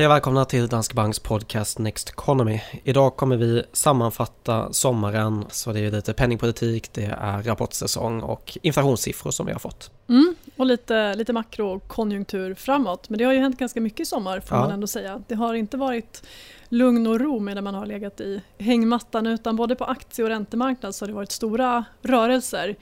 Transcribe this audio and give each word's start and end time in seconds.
Hej 0.00 0.06
och 0.06 0.12
välkomna 0.12 0.44
till 0.44 0.68
Danske 0.68 0.94
Banks 0.94 1.18
podcast 1.18 1.78
Next 1.78 2.08
Economy. 2.08 2.60
Idag 2.84 3.16
kommer 3.16 3.36
vi 3.36 3.62
sammanfatta 3.72 4.72
sommaren, 4.72 5.44
så 5.50 5.72
det 5.72 5.80
är 5.80 5.90
lite 5.90 6.12
penningpolitik, 6.12 6.92
det 6.92 7.04
är 7.20 7.42
rapportsäsong 7.42 8.20
och 8.22 8.58
inflationssiffror 8.62 9.30
som 9.30 9.46
vi 9.46 9.52
har 9.52 9.58
fått. 9.58 9.90
Mm, 10.08 10.34
och 10.56 10.66
lite, 10.66 11.14
lite 11.14 11.32
makrokonjunktur 11.32 12.54
framåt. 12.54 13.08
Men 13.08 13.18
det 13.18 13.24
har 13.24 13.32
ju 13.32 13.38
hänt 13.38 13.58
ganska 13.58 13.80
mycket 13.80 14.00
i 14.00 14.04
sommar 14.04 14.40
får 14.40 14.58
ja. 14.58 14.62
man 14.62 14.72
ändå 14.72 14.86
säga. 14.86 15.22
Det 15.28 15.34
har 15.34 15.54
inte 15.54 15.76
varit 15.76 16.22
lugn 16.68 17.06
och 17.06 17.20
ro 17.20 17.38
medan 17.40 17.64
man 17.64 17.74
har 17.74 17.86
legat 17.86 18.20
i 18.20 18.40
hängmattan 18.58 19.26
utan 19.26 19.56
både 19.56 19.76
på 19.76 19.84
aktie 19.84 20.24
och 20.24 20.30
räntemarknad 20.30 20.94
så 20.94 21.04
har 21.04 21.08
det 21.08 21.14
varit 21.14 21.32
stora 21.32 21.84
rörelser. 22.02 22.76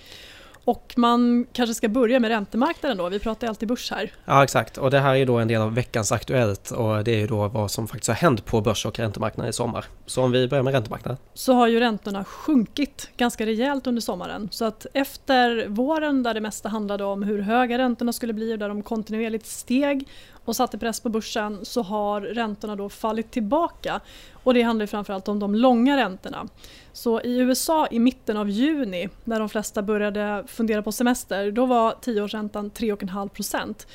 Och 0.69 0.95
man 0.97 1.47
kanske 1.53 1.75
ska 1.75 1.89
börja 1.89 2.21
med 2.21 2.29
räntemarknaden 2.29 2.99
då, 2.99 3.09
vi 3.09 3.19
pratar 3.19 3.47
ju 3.47 3.49
alltid 3.49 3.69
börs 3.69 3.91
här. 3.91 4.13
Ja 4.25 4.45
exakt 4.45 4.79
och 4.79 4.91
det 4.91 4.99
här 4.99 5.15
är 5.15 5.27
då 5.27 5.39
en 5.39 5.49
del 5.49 5.63
av 5.63 5.75
veckans 5.75 6.13
Aktuellt 6.13 6.71
och 6.71 7.05
det 7.05 7.11
är 7.11 7.19
ju 7.19 7.27
då 7.27 7.49
vad 7.49 7.71
som 7.71 7.89
faktiskt 7.89 8.09
har 8.09 8.15
hänt 8.15 8.45
på 8.45 8.61
börs 8.61 8.87
och 8.87 8.99
räntemarknaden 8.99 9.51
i 9.51 9.53
sommar. 9.53 9.85
Så 10.07 10.23
om 10.23 10.33
vi 10.33 10.49
börjar 10.49 10.63
med 10.63 10.73
räntemarknaden. 10.73 11.19
Så 11.35 11.53
har 11.53 11.69
ju 11.69 11.81
räntorna 11.81 12.25
sjunkit 12.25 13.11
ganska 13.17 13.47
rejält 13.47 13.87
under 13.87 14.01
sommaren. 14.01 14.49
Så 14.53 14.65
att 14.65 14.87
efter 14.95 15.67
våren 15.69 16.23
där 16.23 16.35
det 16.35 16.41
mesta 16.41 16.69
handlade 16.69 17.05
om 17.05 17.23
hur 17.23 17.39
höga 17.43 17.79
räntorna 17.79 18.13
skulle 18.13 18.33
bli 18.33 18.55
och 18.55 18.59
där 18.59 18.69
de 18.69 18.83
kontinuerligt 18.83 19.47
steg 19.47 20.09
och 20.45 20.57
satte 20.57 20.79
press 20.79 21.01
på 21.01 21.09
börsen 21.09 21.59
så 21.63 21.83
har 21.83 22.21
räntorna 22.21 22.77
då 22.77 22.89
fallit 22.89 23.31
tillbaka. 23.31 24.01
Och 24.49 24.55
det 24.55 24.63
handlar 24.63 24.87
framförallt 24.87 25.29
om 25.29 25.39
de 25.39 25.55
långa 25.55 25.97
räntorna. 25.97 26.49
Så 26.93 27.21
i 27.21 27.39
USA 27.39 27.87
i 27.91 27.99
mitten 27.99 28.37
av 28.37 28.51
juni 28.51 29.09
när 29.25 29.39
de 29.39 29.49
flesta 29.49 29.83
började 29.83 30.45
fundera 30.47 30.83
på 30.83 30.93
semester 30.93 31.51
då 31.51 31.67
var 31.67 31.95
tioårsräntan 32.01 32.71
3,5 32.71 33.29
procent. 33.29 33.87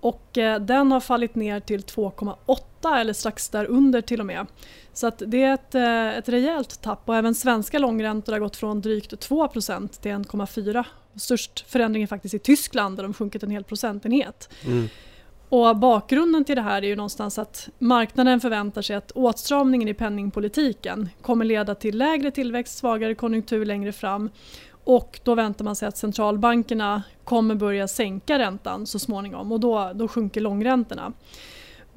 Och 0.00 0.38
eh, 0.38 0.60
den 0.60 0.92
har 0.92 1.00
fallit 1.00 1.34
ner 1.34 1.60
till 1.60 1.80
2,8 1.80 2.96
eller 2.96 3.12
strax 3.12 3.48
därunder 3.48 4.00
till 4.00 4.20
och 4.20 4.26
med. 4.26 4.46
Så 4.92 5.06
att 5.06 5.22
det 5.26 5.42
är 5.42 5.54
ett, 5.54 5.74
eh, 5.74 6.18
ett 6.18 6.28
rejält 6.28 6.82
tapp 6.82 7.08
och 7.08 7.16
även 7.16 7.34
svenska 7.34 7.78
långräntor 7.78 8.32
har 8.32 8.40
gått 8.40 8.56
från 8.56 8.80
drygt 8.80 9.12
2% 9.12 10.00
till 10.00 10.10
1,4. 10.10 10.84
Störst 11.16 11.64
förändring 11.68 12.02
är 12.02 12.06
faktiskt 12.06 12.34
i 12.34 12.38
Tyskland 12.38 12.96
där 12.96 13.02
de 13.02 13.14
sjunkit 13.14 13.42
en 13.42 13.50
hel 13.50 13.64
procentenhet. 13.64 14.48
Mm. 14.66 14.88
Och 15.48 15.76
bakgrunden 15.76 16.44
till 16.44 16.56
det 16.56 16.62
här 16.62 16.82
är 16.82 16.86
ju 16.86 16.96
någonstans 16.96 17.38
att 17.38 17.68
marknaden 17.78 18.40
förväntar 18.40 18.82
sig 18.82 18.96
att 18.96 19.10
åtstramningen 19.10 19.88
i 19.88 19.94
penningpolitiken 19.94 21.08
kommer 21.22 21.44
leda 21.44 21.74
till 21.74 21.98
lägre 21.98 22.30
tillväxt, 22.30 22.78
svagare 22.78 23.14
konjunktur 23.14 23.64
längre 23.64 23.92
fram 23.92 24.30
och 24.84 25.20
då 25.24 25.34
väntar 25.34 25.64
man 25.64 25.76
sig 25.76 25.88
att 25.88 25.96
centralbankerna 25.96 27.02
kommer 27.24 27.54
börja 27.54 27.88
sänka 27.88 28.38
räntan 28.38 28.86
så 28.86 28.98
småningom 28.98 29.52
och 29.52 29.60
då, 29.60 29.92
då 29.94 30.08
sjunker 30.08 30.40
långräntorna. 30.40 31.12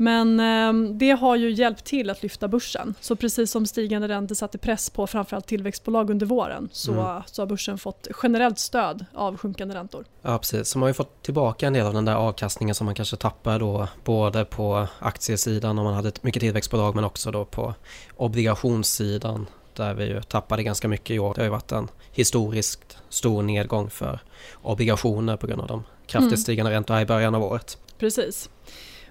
Men 0.01 0.39
eh, 0.39 0.93
det 0.93 1.11
har 1.11 1.35
ju 1.35 1.51
hjälpt 1.51 1.85
till 1.85 2.09
att 2.09 2.23
lyfta 2.23 2.47
börsen. 2.47 2.95
Så 3.01 3.15
precis 3.15 3.51
som 3.51 3.65
stigande 3.65 4.07
räntor 4.07 4.35
satte 4.35 4.57
press 4.57 4.89
på 4.89 5.07
framförallt 5.07 5.47
tillväxtbolag 5.47 6.09
under 6.09 6.25
våren 6.25 6.69
så, 6.71 6.91
mm. 6.91 7.21
så 7.25 7.41
har 7.41 7.47
börsen 7.47 7.77
fått 7.77 8.07
generellt 8.23 8.59
stöd 8.59 9.05
av 9.13 9.37
sjunkande 9.37 9.75
räntor. 9.75 10.05
Ja 10.21 10.37
precis, 10.37 10.69
så 10.69 10.77
man 10.77 10.83
har 10.83 10.89
ju 10.89 10.93
fått 10.93 11.23
tillbaka 11.23 11.67
en 11.67 11.73
del 11.73 11.85
av 11.85 11.93
den 11.93 12.05
där 12.05 12.15
avkastningen 12.15 12.75
som 12.75 12.85
man 12.85 12.95
kanske 12.95 13.15
tappade 13.15 13.57
då 13.57 13.87
både 14.03 14.45
på 14.45 14.87
aktiesidan 14.99 15.79
om 15.79 15.85
man 15.85 15.93
hade 15.93 16.11
mycket 16.21 16.41
tillväxtbolag 16.41 16.95
men 16.95 17.03
också 17.03 17.31
då 17.31 17.45
på 17.45 17.73
obligationssidan 18.15 19.47
där 19.73 19.93
vi 19.93 20.05
ju 20.05 20.21
tappade 20.21 20.63
ganska 20.63 20.87
mycket 20.87 21.11
i 21.11 21.19
år. 21.19 21.33
Det 21.33 21.41
har 21.41 21.45
ju 21.45 21.51
varit 21.51 21.71
en 21.71 21.87
historiskt 22.11 22.97
stor 23.09 23.41
nedgång 23.41 23.89
för 23.89 24.19
obligationer 24.61 25.37
på 25.37 25.47
grund 25.47 25.61
av 25.61 25.67
de 25.67 25.83
kraftigt 26.05 26.31
mm. 26.31 26.37
stigande 26.37 26.71
räntorna 26.71 27.01
i 27.01 27.05
början 27.05 27.35
av 27.35 27.43
året. 27.43 27.77
Precis. 27.97 28.49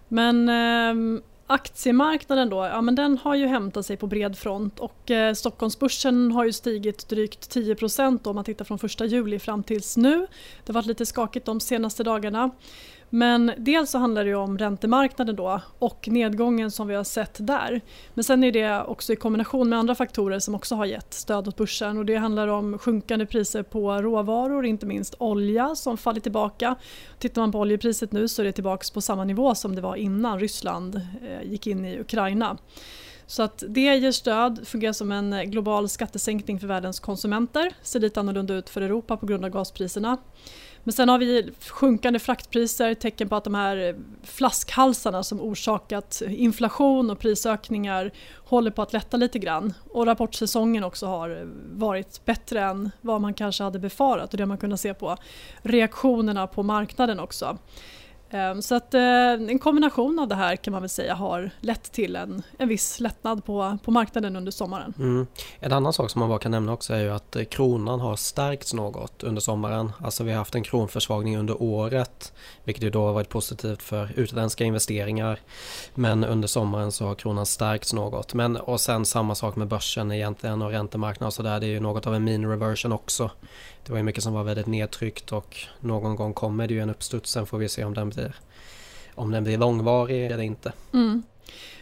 Men 0.09 0.49
eh, 0.49 1.23
aktiemarknaden 1.47 2.51
då, 2.51 2.57
ja 2.57 2.81
men 2.81 2.95
den 2.95 3.19
har 3.19 3.35
ju 3.35 3.47
hämtat 3.47 3.87
sig 3.87 3.97
på 3.97 4.07
bred 4.07 4.39
front 4.39 4.81
och 4.81 5.11
eh, 5.11 5.35
Stockholmsbörsen 5.35 6.33
har 6.33 6.45
ju 6.45 6.53
stigit 6.53 7.09
drygt 7.09 7.57
10% 7.57 8.29
om 8.29 8.35
man 8.35 8.45
tittar 8.45 8.65
från 8.65 8.79
1 8.85 9.01
juli 9.13 9.39
fram 9.39 9.63
tills 9.63 9.97
nu. 9.97 10.27
Det 10.65 10.73
har 10.73 10.75
varit 10.75 10.87
lite 10.87 11.07
skakigt 11.07 11.47
de 11.47 11.61
senaste 11.61 12.03
dagarna. 12.05 12.51
Men 13.11 13.53
dels 13.57 13.91
så 13.91 13.99
handlar 13.99 14.25
det 14.25 14.35
om 14.35 14.59
räntemarknaden 14.59 15.37
då 15.37 15.61
och 15.79 16.09
nedgången 16.09 16.71
som 16.71 16.89
vi 16.89 16.95
har 16.95 17.05
sett 17.05 17.47
där. 17.47 17.81
Men 18.15 18.25
sen 18.25 18.45
är 18.45 18.53
det 18.53 18.83
också 18.83 19.13
i 19.13 19.17
kombination 19.17 19.69
med 19.69 19.79
andra 19.79 19.95
faktorer 19.95 20.39
som 20.39 20.55
också 20.55 20.75
har 20.75 20.87
gett 20.87 21.15
stöd 21.15 21.49
åt 21.49 21.57
börsen 21.57 21.99
och 21.99 22.07
det 22.07 22.17
handlar 22.17 22.49
om 22.49 22.79
sjunkande 22.79 23.27
priser 23.27 23.63
på 23.63 23.93
råvaror, 23.93 24.67
inte 24.67 24.87
minst 24.87 25.15
olja 25.19 25.75
som 25.75 25.97
faller 25.97 26.21
tillbaka. 26.21 26.75
Tittar 27.19 27.43
man 27.43 27.53
på 27.53 27.59
oljepriset 27.59 28.13
nu 28.13 28.29
så 28.29 28.43
är 28.43 28.47
det 28.47 28.53
tillbaka 28.53 28.85
på 28.95 29.01
samma 29.01 29.25
nivå 29.25 29.55
som 29.55 29.75
det 29.75 29.81
var 29.81 29.97
innan 29.97 30.41
Ryssland 30.41 31.01
eh, 31.23 31.51
gick 31.51 31.67
in 31.67 31.85
i 31.85 32.01
Ukraina. 32.01 32.59
Så 33.27 33.43
att 33.43 33.65
det 33.69 33.81
ger 33.81 34.13
stöd, 34.13 34.69
fungerar 34.69 34.93
som 34.93 35.13
en 35.13 35.51
global 35.51 35.89
skattesänkning 35.89 36.61
för 36.61 36.67
världens 36.67 37.01
konsumenter. 37.01 37.73
Ser 37.83 38.01
lite 38.01 38.21
annorlunda 38.21 38.55
ut 38.55 38.69
för 38.69 38.81
Europa 38.81 39.17
på 39.17 39.27
grund 39.27 39.45
av 39.45 39.51
gaspriserna. 39.51 40.17
Men 40.89 40.93
sen 40.93 41.09
har 41.09 41.19
vi 41.19 41.51
sjunkande 41.69 42.19
fraktpriser, 42.19 42.95
tecken 42.95 43.29
på 43.29 43.37
att 43.37 43.45
de 43.45 43.55
här 43.55 43.97
flaskhalsarna 44.23 45.23
som 45.23 45.41
orsakat 45.41 46.23
inflation 46.29 47.11
och 47.11 47.19
prisökningar 47.19 48.13
håller 48.45 48.71
på 48.71 48.83
att 48.83 48.93
lätta 48.93 49.17
lite 49.17 49.39
grann. 49.39 49.75
Och 49.91 50.07
rapportsäsongen 50.07 50.85
också 50.85 51.07
har 51.07 51.49
varit 51.73 52.25
bättre 52.25 52.61
än 52.61 52.91
vad 53.01 53.21
man 53.21 53.35
kanske 53.35 53.65
hade 53.65 53.79
befarat 53.79 54.31
och 54.31 54.37
det 54.37 54.43
har 54.43 54.49
man 54.49 54.59
kunnat 54.59 54.81
se 54.81 54.95
på 54.95 55.17
reaktionerna 55.63 56.47
på 56.47 56.63
marknaden 56.63 57.21
också. 57.21 57.59
Ehm, 58.31 58.63
så 58.63 58.75
att 58.75 58.95
eh, 58.95 59.33
en 59.33 59.59
kombination 59.59 60.19
av 60.19 60.29
det 60.29 60.35
här 60.35 60.57
kan 60.57 60.73
man 60.73 60.83
väl 60.83 60.89
säga 60.89 61.15
har 61.15 61.51
lett 61.61 61.93
till 61.93 62.17
en, 62.17 62.43
en 62.59 62.69
viss 62.69 63.01
lättnad 63.01 63.45
på, 63.45 63.79
på 63.85 63.91
marknaden 63.91 64.37
under 64.37 64.53
sommaren. 64.53 64.95
Mm. 64.99 65.27
En 65.61 65.73
annan 65.73 65.93
sak 65.93 66.11
som 66.11 66.21
man 66.21 66.29
bara 66.29 66.39
kan 66.39 66.51
nämna 66.51 66.73
också 66.73 66.95
är 66.95 67.01
ju 67.01 67.11
att 67.11 67.37
eh, 67.37 67.45
kronan 67.45 68.01
har 68.01 68.17
stärkts 68.17 68.75
något 68.75 69.23
under 69.23 69.41
sommaren. 69.41 69.93
Alltså 70.01 70.25
vi 70.25 70.31
har 70.31 70.39
haft 70.39 70.55
en 70.55 70.63
kronförsvagning 70.63 71.39
under 71.39 71.63
året 71.63 72.33
vilket 72.65 72.85
ju 72.85 72.91
då 72.91 73.07
har 73.07 73.13
varit 73.13 73.29
positivt 73.29 73.83
för 73.83 74.13
utländska 74.17 74.65
investeringar. 74.65 75.41
Men 75.95 76.25
under 76.25 76.49
sommaren 76.49 76.93
så 76.93 77.07
har 77.07 77.15
kronan 77.15 77.47
stärkts 77.47 77.93
något. 77.93 78.35
Men 78.35 78.57
och 78.57 78.81
sen 78.81 79.07
samma 79.07 79.35
sak 79.35 79.57
med 79.57 79.69
börsen 79.69 80.13
egentligen 80.13 80.63
och 80.63 80.71
räntemarknaden 80.71 81.27
och 81.27 81.35
sådär. 81.35 81.61
Det 81.61 81.67
är 81.67 81.71
ju 81.71 81.81
något 81.81 82.07
av 82.07 82.15
en 82.15 82.25
mean 82.25 82.47
reversion 82.47 82.93
också. 82.93 83.31
Det 83.85 83.93
var 83.93 83.99
ju 83.99 84.03
mycket 84.03 84.23
som 84.23 84.33
var 84.33 84.45
väldigt 84.45 84.67
nedtryckt 84.67 85.33
och 85.33 85.57
någon 85.81 86.17
gång 86.17 86.35
kommer 86.35 86.67
det 86.67 86.75
ju 86.75 86.81
en 86.81 86.91
uppstuds. 86.91 87.31
Sen 87.31 87.47
får 87.47 87.59
vi 87.59 87.69
se 87.69 87.85
om 87.85 87.95
den 87.95 88.11
blir, 88.19 88.35
om 89.15 89.31
den 89.31 89.45
blir 89.45 89.59
långvarig 89.59 90.27
eller 90.27 90.43
inte. 90.43 90.73
Mm. 90.93 91.23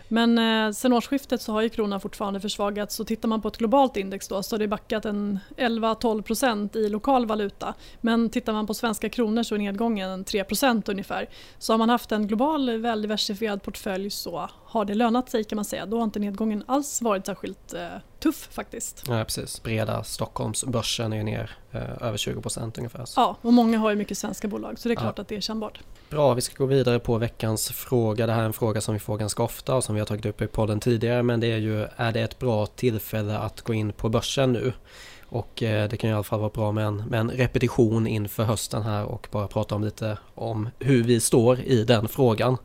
Men 0.08 0.38
eh, 0.38 0.72
sen 0.72 0.92
årsskiftet 0.92 1.42
så 1.42 1.52
har 1.52 1.62
ju 1.62 1.68
kronan 1.68 2.00
fortfarande 2.00 2.40
försvagats 2.40 3.00
och 3.00 3.06
tittar 3.06 3.28
man 3.28 3.42
på 3.42 3.48
ett 3.48 3.56
globalt 3.56 3.96
index 3.96 4.28
då 4.28 4.42
så 4.42 4.54
har 4.54 4.58
det 4.58 4.68
backat 4.68 5.04
en 5.04 5.38
11-12% 5.56 6.76
i 6.76 6.88
lokal 6.88 7.26
valuta. 7.26 7.74
Men 8.00 8.30
tittar 8.30 8.52
man 8.52 8.66
på 8.66 8.74
svenska 8.74 9.08
kronor 9.08 9.42
så 9.42 9.54
är 9.54 9.58
nedgången 9.58 10.24
3% 10.24 10.90
ungefär. 10.90 11.28
Så 11.58 11.72
har 11.72 11.78
man 11.78 11.88
haft 11.88 12.12
en 12.12 12.26
global 12.26 12.78
väldiversifierad 12.78 13.62
portfölj 13.62 14.10
så 14.10 14.48
har 14.76 14.84
det 14.84 14.94
lönat 14.94 15.30
sig 15.30 15.44
kan 15.44 15.56
man 15.56 15.64
säga. 15.64 15.86
Då 15.86 15.96
har 15.96 16.04
inte 16.04 16.18
nedgången 16.18 16.64
alls 16.66 17.02
varit 17.02 17.26
särskilt 17.26 17.74
eh, 17.74 17.88
tuff 18.18 18.48
faktiskt. 18.52 19.04
Ja 19.08 19.24
precis, 19.24 19.62
breda 19.62 20.04
Stockholmsbörsen 20.04 21.12
är 21.12 21.16
ju 21.16 21.22
ner 21.22 21.50
eh, 21.72 22.02
över 22.02 22.16
20% 22.16 22.78
ungefär. 22.78 23.04
Ja, 23.16 23.36
och 23.42 23.52
många 23.52 23.78
har 23.78 23.90
ju 23.90 23.96
mycket 23.96 24.18
svenska 24.18 24.48
bolag 24.48 24.78
så 24.78 24.88
det 24.88 24.94
är 24.94 24.96
klart 24.96 25.14
ja. 25.16 25.22
att 25.22 25.28
det 25.28 25.36
är 25.36 25.40
kännbart. 25.40 25.80
Bra, 26.10 26.34
vi 26.34 26.40
ska 26.40 26.56
gå 26.56 26.66
vidare 26.66 26.98
på 26.98 27.18
veckans 27.18 27.68
fråga. 27.68 28.26
Det 28.26 28.32
här 28.32 28.42
är 28.42 28.46
en 28.46 28.52
fråga 28.52 28.80
som 28.80 28.94
vi 28.94 29.00
får 29.00 29.18
ganska 29.18 29.42
ofta 29.42 29.74
och 29.74 29.84
som 29.84 29.94
vi 29.94 30.00
har 30.00 30.06
tagit 30.06 30.26
upp 30.26 30.42
i 30.42 30.46
podden 30.46 30.80
tidigare 30.80 31.22
men 31.22 31.40
det 31.40 31.52
är 31.52 31.58
ju, 31.58 31.86
är 31.96 32.12
det 32.12 32.20
ett 32.20 32.38
bra 32.38 32.66
tillfälle 32.66 33.38
att 33.38 33.60
gå 33.60 33.74
in 33.74 33.92
på 33.92 34.08
börsen 34.08 34.52
nu? 34.52 34.72
Och 35.28 35.62
eh, 35.62 35.88
det 35.88 35.96
kan 35.96 36.10
i 36.10 36.12
alla 36.12 36.22
fall 36.22 36.40
vara 36.40 36.50
bra 36.50 36.72
med 36.72 36.86
en, 36.86 36.96
med 36.96 37.20
en 37.20 37.30
repetition 37.30 38.06
inför 38.06 38.44
hösten 38.44 38.82
här 38.82 39.04
och 39.04 39.28
bara 39.30 39.48
prata 39.48 39.74
om 39.74 39.84
lite 39.84 40.18
om 40.34 40.68
hur 40.78 41.02
vi 41.02 41.20
står 41.20 41.60
i 41.60 41.84
den 41.84 42.08
frågan. 42.08 42.56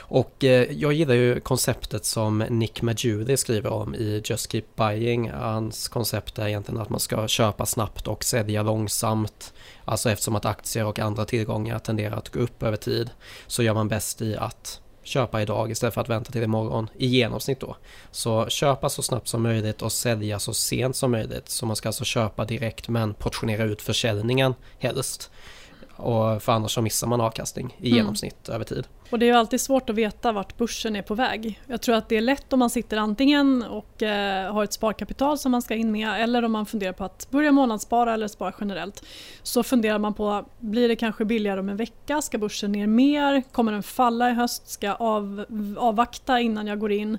Och 0.00 0.44
eh, 0.44 0.72
jag 0.72 0.92
gillar 0.92 1.14
ju 1.14 1.40
konceptet 1.40 2.04
som 2.04 2.38
Nick 2.38 2.82
Majudi 2.82 3.36
skriver 3.36 3.70
om 3.70 3.94
i 3.94 4.22
Just 4.24 4.52
Keep 4.52 4.64
Buying. 4.76 5.30
Hans 5.30 5.88
koncept 5.88 6.38
är 6.38 6.48
egentligen 6.48 6.80
att 6.80 6.90
man 6.90 7.00
ska 7.00 7.28
köpa 7.28 7.66
snabbt 7.66 8.06
och 8.08 8.24
sälja 8.24 8.62
långsamt. 8.62 9.52
Alltså 9.84 10.10
eftersom 10.10 10.36
att 10.36 10.44
aktier 10.44 10.84
och 10.84 10.98
andra 10.98 11.24
tillgångar 11.24 11.78
tenderar 11.78 12.16
att 12.16 12.28
gå 12.28 12.40
upp 12.40 12.62
över 12.62 12.76
tid 12.76 13.10
så 13.46 13.62
gör 13.62 13.74
man 13.74 13.88
bäst 13.88 14.22
i 14.22 14.36
att 14.36 14.80
köpa 15.02 15.42
idag 15.42 15.70
istället 15.70 15.94
för 15.94 16.00
att 16.00 16.08
vänta 16.08 16.32
till 16.32 16.42
imorgon 16.42 16.90
i 16.96 17.06
genomsnitt 17.06 17.60
då. 17.60 17.76
Så 18.10 18.48
köpa 18.48 18.88
så 18.88 19.02
snabbt 19.02 19.28
som 19.28 19.42
möjligt 19.42 19.82
och 19.82 19.92
sälja 19.92 20.38
så 20.38 20.54
sent 20.54 20.96
som 20.96 21.10
möjligt. 21.10 21.48
Så 21.48 21.66
man 21.66 21.76
ska 21.76 21.88
alltså 21.88 22.04
köpa 22.04 22.44
direkt 22.44 22.88
men 22.88 23.14
portionera 23.14 23.64
ut 23.64 23.82
försäljningen 23.82 24.54
helst. 24.78 25.30
Och 25.96 26.42
för 26.42 26.52
annars 26.52 26.74
så 26.74 26.82
missar 26.82 27.06
man 27.06 27.20
avkastning 27.20 27.76
i 27.78 27.86
mm. 27.86 27.96
genomsnitt 27.96 28.48
mm. 28.48 28.54
över 28.54 28.64
tid. 28.64 28.86
Och 29.12 29.18
det 29.18 29.28
är 29.28 29.34
alltid 29.34 29.60
svårt 29.60 29.90
att 29.90 29.96
veta 29.96 30.32
vart 30.32 30.56
börsen 30.56 30.96
är 30.96 31.02
på 31.02 31.14
väg. 31.14 31.60
Jag 31.66 31.80
tror 31.80 31.94
att 31.94 32.08
det 32.08 32.16
är 32.16 32.20
lätt 32.20 32.52
om 32.52 32.58
man 32.58 32.70
sitter 32.70 32.96
antingen 32.96 33.62
och 33.62 34.02
eh, 34.02 34.52
har 34.52 34.64
ett 34.64 34.72
sparkapital 34.72 35.38
som 35.38 35.52
man 35.52 35.62
ska 35.62 35.74
in 35.74 35.92
med 35.92 36.22
eller 36.22 36.44
om 36.44 36.52
man 36.52 36.66
funderar 36.66 36.92
på 36.92 37.04
att 37.04 37.30
börja 37.30 37.52
månadsspara 37.52 38.14
eller 38.14 38.28
spara 38.28 38.52
generellt. 38.60 39.04
Så 39.42 39.62
funderar 39.62 39.98
man 39.98 40.14
på, 40.14 40.44
blir 40.58 40.88
det 40.88 40.96
kanske 40.96 41.24
billigare 41.24 41.60
om 41.60 41.68
en 41.68 41.76
vecka? 41.76 42.22
Ska 42.22 42.38
börsen 42.38 42.72
ner 42.72 42.86
mer? 42.86 43.42
Kommer 43.52 43.72
den 43.72 43.82
falla 43.82 44.30
i 44.30 44.34
höst? 44.34 44.68
Ska 44.68 44.86
jag 44.86 44.96
av, 44.98 45.44
avvakta 45.78 46.40
innan 46.40 46.66
jag 46.66 46.78
går 46.78 46.92
in? 46.92 47.18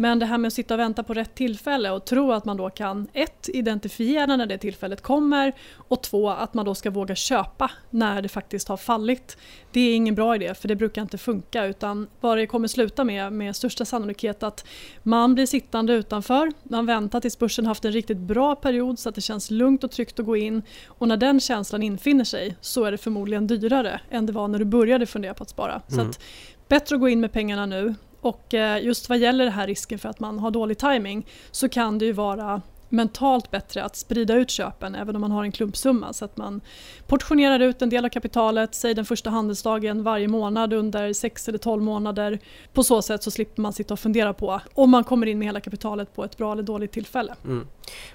Men 0.00 0.18
det 0.18 0.26
här 0.26 0.38
med 0.38 0.48
att 0.48 0.54
sitta 0.54 0.74
och 0.74 0.80
vänta 0.80 1.02
på 1.02 1.14
rätt 1.14 1.34
tillfälle 1.34 1.90
och 1.90 2.04
tro 2.04 2.32
att 2.32 2.44
man 2.44 2.56
då 2.56 2.70
kan 2.70 3.08
ett, 3.12 3.48
identifiera 3.48 4.36
när 4.36 4.46
det 4.46 4.58
tillfället 4.58 5.02
kommer 5.02 5.52
och 5.76 6.02
två, 6.02 6.30
att 6.30 6.54
man 6.54 6.64
då 6.64 6.74
ska 6.74 6.90
våga 6.90 7.14
köpa 7.14 7.70
när 7.90 8.22
det 8.22 8.28
faktiskt 8.28 8.68
har 8.68 8.76
fallit. 8.76 9.36
Det 9.72 9.80
är 9.80 9.94
ingen 9.94 10.14
bra 10.14 10.34
idé 10.34 10.54
för 10.54 10.68
det 10.68 10.76
brukar 10.76 11.02
inte 11.02 11.18
funka 11.18 11.29
utan 11.54 12.06
vad 12.20 12.38
det 12.38 12.46
kommer 12.46 12.68
sluta 12.68 13.04
med 13.04 13.32
med 13.32 13.56
största 13.56 13.84
sannolikhet 13.84 14.42
att 14.42 14.64
man 15.02 15.34
blir 15.34 15.46
sittande 15.46 15.92
utanför, 15.92 16.52
man 16.62 16.86
väntar 16.86 17.20
tills 17.20 17.38
börsen 17.38 17.66
haft 17.66 17.84
en 17.84 17.92
riktigt 17.92 18.18
bra 18.18 18.54
period 18.54 18.98
så 18.98 19.08
att 19.08 19.14
det 19.14 19.20
känns 19.20 19.50
lugnt 19.50 19.84
och 19.84 19.90
tryggt 19.90 20.20
att 20.20 20.26
gå 20.26 20.36
in 20.36 20.62
och 20.86 21.08
när 21.08 21.16
den 21.16 21.40
känslan 21.40 21.82
infinner 21.82 22.24
sig 22.24 22.56
så 22.60 22.84
är 22.84 22.92
det 22.92 22.98
förmodligen 22.98 23.46
dyrare 23.46 24.00
än 24.10 24.26
det 24.26 24.32
var 24.32 24.48
när 24.48 24.58
du 24.58 24.64
började 24.64 25.06
fundera 25.06 25.34
på 25.34 25.42
att 25.42 25.50
spara. 25.50 25.72
Mm. 25.72 25.82
Så 25.88 26.00
att, 26.00 26.20
bättre 26.68 26.94
att 26.94 27.00
gå 27.00 27.08
in 27.08 27.20
med 27.20 27.32
pengarna 27.32 27.66
nu 27.66 27.94
och 28.20 28.54
eh, 28.54 28.84
just 28.84 29.08
vad 29.08 29.18
gäller 29.18 29.44
det 29.44 29.50
här 29.50 29.66
risken 29.66 29.98
för 29.98 30.08
att 30.08 30.20
man 30.20 30.38
har 30.38 30.50
dålig 30.50 30.78
timing 30.78 31.26
så 31.50 31.68
kan 31.68 31.98
det 31.98 32.04
ju 32.04 32.12
vara 32.12 32.62
mentalt 32.90 33.50
bättre 33.50 33.84
att 33.84 33.96
sprida 33.96 34.34
ut 34.34 34.50
köpen 34.50 34.94
även 34.94 35.14
om 35.14 35.20
man 35.20 35.30
har 35.30 35.44
en 35.44 35.52
klumpsumma 35.52 36.12
så 36.12 36.24
att 36.24 36.36
man 36.36 36.60
portionerar 37.06 37.60
ut 37.60 37.82
en 37.82 37.90
del 37.90 38.04
av 38.04 38.08
kapitalet, 38.08 38.74
säg 38.74 38.94
den 38.94 39.04
första 39.04 39.30
handelsdagen 39.30 40.02
varje 40.02 40.28
månad 40.28 40.72
under 40.72 41.12
6 41.12 41.48
eller 41.48 41.58
12 41.58 41.82
månader. 41.82 42.38
På 42.72 42.82
så 42.82 43.02
sätt 43.02 43.22
så 43.22 43.30
slipper 43.30 43.62
man 43.62 43.72
sitta 43.72 43.94
och 43.94 44.00
fundera 44.00 44.32
på 44.32 44.60
om 44.74 44.90
man 44.90 45.04
kommer 45.04 45.26
in 45.26 45.38
med 45.38 45.48
hela 45.48 45.60
kapitalet 45.60 46.14
på 46.14 46.24
ett 46.24 46.36
bra 46.36 46.52
eller 46.52 46.62
dåligt 46.62 46.92
tillfälle. 46.92 47.34
Mm. 47.44 47.66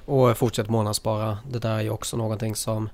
Och 0.05 0.37
fortsätt 0.37 0.69
månadsspara, 0.69 1.37
det 1.51 1.59
där 1.59 1.75
är 1.75 1.81
ju 1.81 1.89
också 1.89 2.17
någonting 2.17 2.55
som 2.55 2.89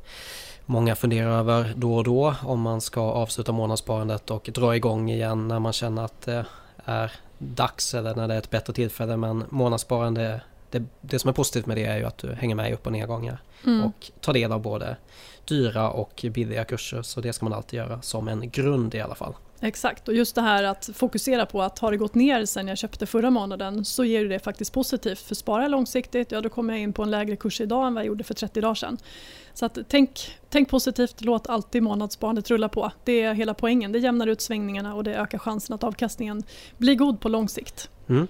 många 0.66 0.96
funderar 0.96 1.40
över 1.40 1.74
då 1.76 1.96
och 1.96 2.04
då 2.04 2.36
om 2.44 2.62
man 2.62 2.82
ska 2.82 3.02
avsluta 3.02 3.52
månadssparandet 3.52 4.32
och 4.32 4.50
dra 4.54 4.76
igång 4.76 5.10
igen 5.10 5.48
när 5.48 5.60
man 5.60 5.74
känner 5.74 6.06
att 6.06 6.22
det 6.22 6.46
är 6.86 7.12
dags 7.38 7.94
eller 7.94 8.16
när 8.16 8.28
det 8.28 8.34
är 8.34 8.38
ett 8.38 8.50
bättre 8.50 8.74
tillfälle 8.74 9.18
men 9.18 9.44
månadssparande 9.50 10.42
det, 10.72 10.84
det 11.02 11.20
som 11.20 11.30
är 11.30 11.34
positivt 11.34 11.66
med 11.66 11.78
det 11.78 11.86
är 11.86 11.98
ju 11.98 12.06
att 12.06 12.18
du 12.18 12.34
hänger 12.34 12.56
med 12.56 12.70
i 12.70 12.74
upp 12.74 12.86
och 12.86 12.92
nedgångar 12.92 13.42
mm. 13.66 13.84
och 13.84 14.12
tar 14.20 14.34
del 14.34 14.52
av 14.52 14.62
både 14.62 14.98
dyra 15.46 15.90
och 15.90 16.26
billiga 16.34 16.64
kurser 16.64 17.02
så 17.02 17.22
det 17.22 17.34
ska 17.34 17.46
man 17.46 17.54
alltid 17.54 17.78
göra 17.78 18.02
som 18.02 18.28
en 18.28 18.50
grund 18.50 18.96
i 18.96 19.00
alla 19.00 19.16
fall. 19.16 19.34
Exakt 19.64 20.08
och 20.08 20.14
just 20.14 20.36
det 20.36 20.42
här 20.42 20.64
att 20.64 20.90
fokusera 20.94 21.46
på 21.46 21.62
att 21.62 21.80
har 21.80 21.92
det 21.92 21.98
gått 21.98 22.16
ner 22.16 22.46
sen 22.46 22.68
jag 22.68 22.78
köpte 22.78 23.06
förra 23.06 23.30
månaden 23.30 23.86
så 23.86 24.04
ger 24.04 24.26
det 24.26 24.40
faktiskt 24.40 24.74
positivt 24.74 25.20
för 25.20 25.36
sparar 25.36 25.62
jag 25.62 25.72
långsiktigt 25.72 26.32
ja 26.32 26.42
då 26.42 26.50
kommer 26.50 26.74
jag 26.74 26.82
in 26.82 26.94
på 26.94 27.04
en 27.04 27.12
lägre 27.12 27.36
kurs 27.36 27.62
idag 27.62 27.88
än 27.88 27.94
vad 27.94 28.04
jag 28.04 28.08
gjorde 28.08 28.24
för 28.24 28.34
30 28.34 28.62
dagar 28.62 28.76
sedan. 28.76 28.98
Så 29.54 29.66
att 29.66 29.78
tänk, 29.88 30.38
tänk 30.50 30.70
positivt, 30.70 31.22
låt 31.22 31.50
alltid 31.50 31.84
månadssparandet 31.84 32.50
rulla 32.50 32.70
på. 32.70 32.92
Det 33.04 33.22
är 33.22 33.34
hela 33.34 33.54
poängen, 33.54 33.92
det 33.92 34.00
jämnar 34.00 34.28
ut 34.28 34.42
svängningarna 34.42 34.96
och 34.96 35.04
det 35.04 35.16
ökar 35.16 35.38
chansen 35.38 35.76
att 35.76 35.84
avkastningen 35.84 36.44
blir 36.78 36.96
god 36.96 37.20
på 37.20 37.30
lång 37.30 37.50
sikt. 37.50 37.90
Mm. 38.10 38.28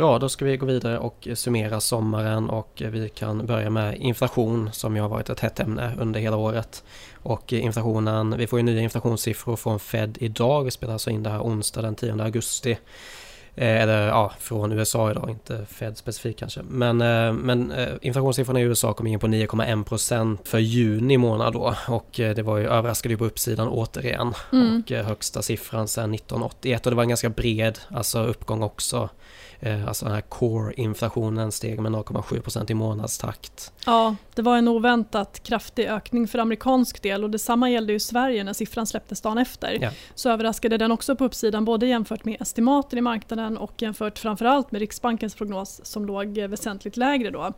Bra, 0.00 0.18
då 0.18 0.28
ska 0.28 0.44
vi 0.44 0.56
gå 0.56 0.66
vidare 0.66 0.98
och 0.98 1.28
summera 1.34 1.80
sommaren 1.80 2.50
och 2.50 2.82
vi 2.86 3.08
kan 3.08 3.46
börja 3.46 3.70
med 3.70 3.96
inflation 3.96 4.70
som 4.72 4.96
ju 4.96 5.02
har 5.02 5.08
varit 5.08 5.30
ett 5.30 5.40
hett 5.40 5.60
ämne 5.60 5.92
under 5.98 6.20
hela 6.20 6.36
året. 6.36 6.84
Och 7.22 7.52
inflationen, 7.52 8.36
vi 8.36 8.46
får 8.46 8.58
ju 8.58 8.62
nya 8.62 8.80
inflationssiffror 8.80 9.56
från 9.56 9.80
Fed 9.80 10.18
idag. 10.20 10.64
Vi 10.64 10.70
spelar 10.70 10.92
alltså 10.92 11.10
in 11.10 11.22
det 11.22 11.30
här 11.30 11.40
onsdag 11.40 11.82
den 11.82 11.94
10 11.94 12.22
augusti. 12.22 12.78
Eh, 13.54 13.82
eller 13.82 14.08
ja, 14.08 14.32
från 14.38 14.72
USA 14.72 15.10
idag, 15.10 15.30
inte 15.30 15.66
Fed 15.68 15.96
specifikt 15.96 16.38
kanske. 16.38 16.62
Men, 16.62 17.00
eh, 17.00 17.32
men 17.32 17.72
eh, 17.72 17.88
inflationssiffrorna 18.02 18.60
i 18.60 18.62
USA 18.62 18.92
kom 18.92 19.06
in 19.06 19.18
på 19.18 19.26
9,1% 19.26 20.38
för 20.44 20.58
juni 20.58 21.16
månad 21.16 21.52
då. 21.52 21.74
Och 21.88 22.08
det 22.12 22.42
var 22.42 22.58
ju 22.58 22.68
överraskade 22.68 23.16
på 23.16 23.24
uppsidan 23.24 23.68
återigen. 23.68 24.34
Mm. 24.52 24.82
Och 24.86 24.90
högsta 24.90 25.42
siffran 25.42 25.88
sedan 25.88 26.14
1981 26.14 26.86
och 26.86 26.92
det 26.92 26.96
var 26.96 27.02
en 27.02 27.08
ganska 27.08 27.30
bred 27.30 27.78
alltså 27.88 28.24
uppgång 28.24 28.62
också. 28.62 29.08
Alltså 29.86 30.04
den 30.04 30.14
här 30.14 30.20
core-inflationen 30.20 31.52
steg 31.52 31.80
med 31.80 31.92
0,7% 31.92 32.70
i 32.70 32.74
månadstakt. 32.74 33.72
Ja, 33.86 34.16
det 34.34 34.42
var 34.42 34.56
en 34.56 34.68
oväntat 34.68 35.42
kraftig 35.42 35.86
ökning 35.86 36.28
för 36.28 36.38
amerikansk 36.38 37.02
del 37.02 37.24
och 37.24 37.30
detsamma 37.30 37.70
gällde 37.70 37.92
ju 37.92 38.00
Sverige 38.00 38.44
när 38.44 38.52
siffran 38.52 38.86
släpptes 38.86 39.20
dagen 39.20 39.38
efter. 39.38 39.78
Ja. 39.80 39.90
Så 40.14 40.30
överraskade 40.30 40.78
den 40.78 40.92
också 40.92 41.16
på 41.16 41.24
uppsidan 41.24 41.64
både 41.64 41.86
jämfört 41.86 42.24
med 42.24 42.36
estimaten 42.40 42.98
i 42.98 43.02
marknaden 43.02 43.39
och 43.56 43.82
jämfört 43.82 44.18
framförallt 44.18 44.72
med 44.72 44.78
Riksbankens 44.78 45.34
prognos 45.34 45.80
som 45.84 46.06
låg 46.06 46.38
väsentligt 46.38 46.96
lägre 46.96 47.30
då. 47.30 47.52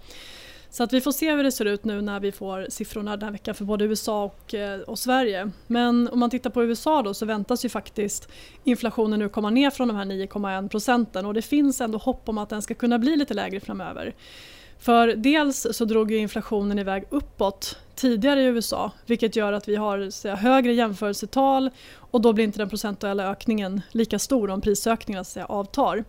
Så 0.72 0.82
att 0.82 0.92
vi 0.92 1.00
får 1.00 1.12
se 1.12 1.34
hur 1.34 1.44
det 1.44 1.52
ser 1.52 1.64
ut 1.64 1.84
nu 1.84 2.00
när 2.00 2.20
vi 2.20 2.32
får 2.32 2.66
siffrorna 2.68 3.16
den 3.16 3.24
här 3.24 3.32
veckan 3.32 3.54
för 3.54 3.64
både 3.64 3.84
USA 3.84 4.24
och, 4.24 4.54
eh, 4.54 4.80
och 4.80 4.98
Sverige. 4.98 5.50
Men 5.66 6.08
om 6.08 6.18
man 6.18 6.30
tittar 6.30 6.50
på 6.50 6.64
USA 6.64 7.02
då 7.02 7.14
så 7.14 7.26
väntas 7.26 7.64
ju 7.64 7.68
faktiskt 7.68 8.28
inflationen 8.64 9.18
nu 9.18 9.28
komma 9.28 9.50
ner 9.50 9.70
från 9.70 9.88
de 9.88 9.96
här 9.96 10.04
9,1 10.04 10.68
procenten 10.68 11.26
och 11.26 11.34
det 11.34 11.42
finns 11.42 11.80
ändå 11.80 11.98
hopp 11.98 12.28
om 12.28 12.38
att 12.38 12.48
den 12.48 12.62
ska 12.62 12.74
kunna 12.74 12.98
bli 12.98 13.16
lite 13.16 13.34
lägre 13.34 13.60
framöver. 13.60 14.14
För 14.82 15.08
dels 15.08 15.66
så 15.70 15.84
drog 15.84 16.10
ju 16.10 16.16
inflationen 16.16 16.78
iväg 16.78 17.04
uppåt 17.10 17.78
tidigare 17.94 18.42
i 18.42 18.44
USA 18.44 18.90
vilket 19.06 19.36
gör 19.36 19.52
att 19.52 19.68
vi 19.68 19.76
har 19.76 20.10
säga, 20.10 20.34
högre 20.34 20.72
jämförelsetal 20.72 21.70
och 21.96 22.20
då 22.20 22.32
blir 22.32 22.44
inte 22.44 22.58
den 22.58 22.68
procentuella 22.68 23.30
ökningen 23.30 23.80
lika 23.90 24.18
stor 24.18 24.50
om 24.50 24.60
prisökningarna 24.60 25.24
säga, 25.24 25.46
avtar. 25.46 26.04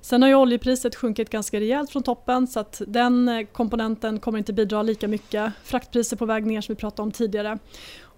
Sen 0.00 0.22
har 0.22 0.28
ju 0.28 0.34
oljepriset 0.34 0.94
sjunkit 0.94 1.30
ganska 1.30 1.60
rejält 1.60 1.90
från 1.90 2.02
toppen 2.02 2.46
så 2.46 2.60
att 2.60 2.82
den 2.86 3.28
eh, 3.28 3.46
komponenten 3.52 4.20
kommer 4.20 4.38
inte 4.38 4.52
bidra 4.52 4.82
lika 4.82 5.08
mycket. 5.08 5.52
Fraktpriser 5.64 6.16
på 6.16 6.26
väg 6.26 6.46
ner 6.46 6.60
som 6.60 6.74
vi 6.74 6.80
pratade 6.80 7.02
om 7.02 7.12
tidigare. 7.12 7.58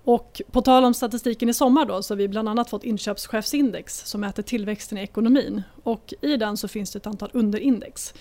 Och 0.04 0.42
på 0.50 0.62
tal 0.62 0.84
om 0.84 0.94
statistiken 0.94 1.48
i 1.48 1.54
sommar 1.54 1.86
då, 1.86 2.02
så 2.02 2.14
har 2.14 2.18
vi 2.18 2.28
bland 2.28 2.48
annat 2.48 2.70
fått 2.70 2.84
inköpschefsindex 2.84 4.06
som 4.06 4.20
mäter 4.20 4.42
tillväxten 4.42 4.98
i 4.98 5.02
ekonomin. 5.02 5.62
Och 5.82 6.14
I 6.20 6.36
den 6.36 6.56
så 6.56 6.68
finns 6.68 6.90
det 6.90 6.96
ett 6.96 7.06
antal 7.06 7.30
underindex. 7.32 8.14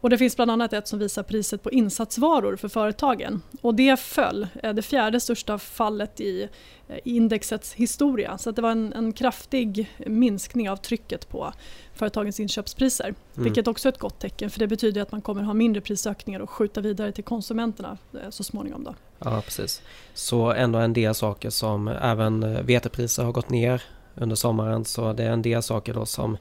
Och 0.00 0.10
det 0.10 0.18
finns 0.18 0.36
bland 0.36 0.50
annat 0.50 0.72
ett 0.72 0.88
som 0.88 0.98
visar 0.98 1.22
priset 1.22 1.62
på 1.62 1.70
insatsvaror 1.70 2.56
för 2.56 2.68
företagen. 2.68 3.42
Och 3.60 3.74
det 3.74 4.00
föll, 4.00 4.46
eh, 4.62 4.74
det 4.74 4.82
fjärde 4.82 5.20
största 5.20 5.58
fallet 5.58 6.20
i 6.20 6.48
eh, 6.88 6.98
indexets 7.04 7.74
historia. 7.74 8.38
Så 8.38 8.50
det 8.50 8.62
var 8.62 8.70
en, 8.70 8.92
en 8.92 9.12
kraftig 9.12 9.90
minskning 10.06 10.70
av 10.70 10.76
trycket 10.76 11.28
på 11.28 11.52
företagens 11.94 12.40
inköpspriser. 12.40 13.04
Mm. 13.04 13.16
Vilket 13.34 13.68
också 13.68 13.88
är 13.88 13.92
ett 13.92 13.98
gott 13.98 14.18
tecken 14.18 14.50
för 14.50 14.58
det 14.58 14.66
betyder 14.66 15.02
att 15.02 15.12
man 15.12 15.22
kommer 15.22 15.42
ha 15.42 15.54
mindre 15.54 15.80
prisökningar 15.80 16.40
och 16.40 16.50
skjuta 16.50 16.80
vidare 16.80 17.12
till 17.12 17.24
konsumenterna 17.24 17.98
eh, 18.12 18.30
så 18.30 18.44
småningom. 18.44 18.84
Då. 18.84 18.94
Ja 19.18 19.42
precis. 19.44 19.82
Så 20.14 20.52
ändå 20.52 20.78
en 20.78 20.92
del 20.92 21.14
saker 21.14 21.50
som 21.50 21.88
även 21.88 22.66
vetepriser 22.66 23.24
har 23.24 23.32
gått 23.32 23.50
ner 23.50 23.82
under 24.14 24.36
sommaren 24.36 24.84
så 24.84 25.12
det 25.12 25.24
är 25.24 25.30
en 25.30 25.42
del 25.42 25.62
saker 25.62 25.94
då 25.94 26.06
som 26.06 26.36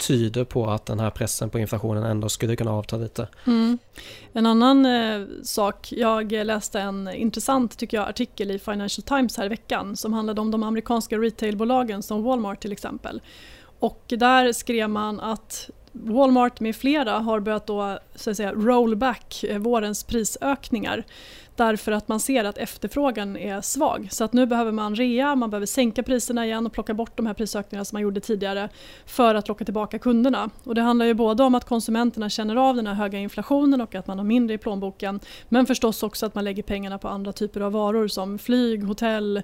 tyder 0.00 0.44
på 0.44 0.70
att 0.70 0.86
den 0.86 1.00
här 1.00 1.10
pressen 1.10 1.50
på 1.50 1.58
inflationen 1.58 2.02
ändå 2.04 2.28
skulle 2.28 2.56
kunna 2.56 2.72
avta 2.72 2.96
lite. 2.96 3.28
Mm. 3.46 3.78
En 4.32 4.46
annan 4.46 4.86
eh, 4.86 5.26
sak, 5.42 5.92
jag 5.92 6.32
läste 6.32 6.80
en 6.80 7.08
intressant 7.14 7.78
tycker 7.78 7.96
jag, 7.96 8.08
artikel 8.08 8.50
i 8.50 8.58
Financial 8.58 9.04
Times 9.04 9.36
här 9.36 9.46
i 9.46 9.48
veckan 9.48 9.96
som 9.96 10.12
handlade 10.12 10.40
om 10.40 10.50
de 10.50 10.62
amerikanska 10.62 11.18
retailbolagen 11.18 12.02
som 12.02 12.22
Walmart 12.22 12.60
till 12.60 12.72
exempel. 12.72 13.20
Och 13.80 14.04
där 14.06 14.52
skrev 14.52 14.90
man 14.90 15.20
att 15.20 15.70
Walmart 15.92 16.60
med 16.60 16.76
flera 16.76 17.18
har 17.18 17.40
börjat 17.40 17.66
då, 17.66 17.98
så 18.14 18.30
att 18.30 18.36
säga, 18.36 18.52
roll 18.52 18.96
back 18.96 19.44
eh, 19.44 19.58
vårens 19.58 20.04
prisökningar 20.04 21.04
därför 21.56 21.92
att 21.92 22.08
man 22.08 22.20
ser 22.20 22.44
att 22.44 22.58
efterfrågan 22.58 23.36
är 23.36 23.60
svag. 23.60 24.08
Så 24.10 24.24
att 24.24 24.32
nu 24.32 24.46
behöver 24.46 24.72
man 24.72 24.94
rea, 24.94 25.34
man 25.34 25.50
behöver 25.50 25.66
sänka 25.66 26.02
priserna 26.02 26.46
igen 26.46 26.66
och 26.66 26.72
plocka 26.72 26.94
bort 26.94 27.16
de 27.16 27.26
här 27.26 27.34
prisökningarna 27.34 27.84
som 27.84 27.96
man 27.96 28.02
gjorde 28.02 28.20
tidigare 28.20 28.68
för 29.06 29.34
att 29.34 29.48
locka 29.48 29.64
tillbaka 29.64 29.98
kunderna. 29.98 30.50
Och 30.64 30.74
det 30.74 30.80
handlar 30.80 31.06
ju 31.06 31.14
både 31.14 31.42
om 31.42 31.54
att 31.54 31.64
konsumenterna 31.64 32.30
känner 32.30 32.56
av 32.56 32.76
den 32.76 32.86
här 32.86 32.94
höga 32.94 33.18
inflationen 33.18 33.80
och 33.80 33.94
att 33.94 34.06
man 34.06 34.18
har 34.18 34.24
mindre 34.24 34.54
i 34.54 34.58
plånboken 34.58 35.20
men 35.48 35.66
förstås 35.66 36.02
också 36.02 36.26
att 36.26 36.34
man 36.34 36.44
lägger 36.44 36.62
pengarna 36.62 36.98
på 36.98 37.08
andra 37.08 37.32
typer 37.32 37.60
av 37.60 37.72
varor 37.72 38.08
som 38.08 38.38
flyg, 38.38 38.84
hotell, 38.84 39.42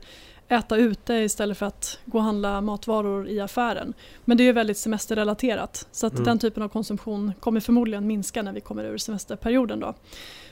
äta 0.48 0.76
ute 0.76 1.14
istället 1.14 1.58
för 1.58 1.66
att 1.66 1.98
gå 2.04 2.18
och 2.18 2.24
handla 2.24 2.60
matvaror 2.60 3.28
i 3.28 3.40
affären. 3.40 3.94
Men 4.24 4.36
det 4.36 4.48
är 4.48 4.52
väldigt 4.52 4.78
semesterrelaterat 4.78 5.88
så 5.92 6.06
att 6.06 6.12
mm. 6.12 6.24
den 6.24 6.38
typen 6.38 6.62
av 6.62 6.68
konsumtion 6.68 7.32
kommer 7.40 7.60
förmodligen 7.60 8.06
minska 8.06 8.42
när 8.42 8.52
vi 8.52 8.60
kommer 8.60 8.84
ur 8.84 8.98
semesterperioden. 8.98 9.80
Då. 9.80 9.94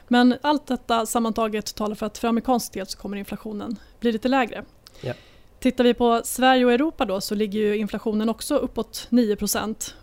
Men 0.09 0.35
allt 0.43 0.67
detta 0.67 1.07
sammantaget 1.07 1.75
talar 1.75 1.95
för 1.95 2.07
att 2.07 2.19
för 2.19 2.29
amerikansk 2.29 2.73
del 2.73 2.87
så 2.87 2.99
kommer 2.99 3.17
inflationen 3.17 3.77
bli 4.01 4.13
lite 4.13 4.29
lägre. 4.29 4.65
Yeah. 5.03 5.17
Tittar 5.59 5.85
vi 5.85 5.95
på 5.95 6.21
Sverige 6.25 6.65
och 6.65 6.73
Europa 6.73 7.05
då 7.05 7.21
så 7.21 7.35
ligger 7.35 7.61
ju 7.61 7.77
inflationen 7.77 8.29
också 8.29 8.57
uppåt 8.57 9.07
9 9.11 9.37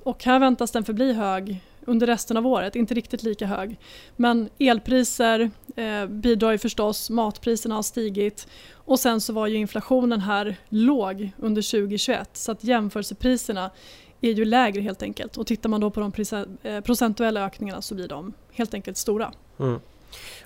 och 0.03 0.24
här 0.24 0.39
väntas 0.39 0.71
den 0.71 0.83
förbli 0.83 1.13
hög 1.13 1.62
under 1.85 2.07
resten 2.07 2.38
av 2.38 2.47
året, 2.47 2.75
inte 2.75 2.93
riktigt 2.93 3.23
lika 3.23 3.45
hög. 3.45 3.79
Men 4.15 4.50
elpriser 4.59 5.51
eh, 5.75 6.05
bidrar 6.05 6.51
ju 6.51 6.57
förstås, 6.57 7.09
matpriserna 7.09 7.75
har 7.75 7.83
stigit 7.83 8.47
och 8.73 9.00
sen 9.00 9.21
så 9.21 9.33
var 9.33 9.47
ju 9.47 9.57
inflationen 9.57 10.19
här 10.19 10.55
låg 10.69 11.31
under 11.38 11.61
2021 11.61 12.29
så 12.33 12.51
att 12.51 12.63
jämförelsepriserna 12.63 13.71
är 14.21 14.31
ju 14.31 14.45
lägre 14.45 14.81
helt 14.81 15.03
enkelt 15.03 15.38
och 15.38 15.47
tittar 15.47 15.69
man 15.69 15.81
då 15.81 15.89
på 15.89 16.00
de 16.00 16.45
eh, 16.63 16.81
procentuella 16.81 17.45
ökningarna 17.45 17.81
så 17.81 17.95
blir 17.95 18.07
de 18.07 18.33
helt 18.51 18.73
enkelt 18.73 18.97
stora. 18.97 19.33
Mm. 19.59 19.79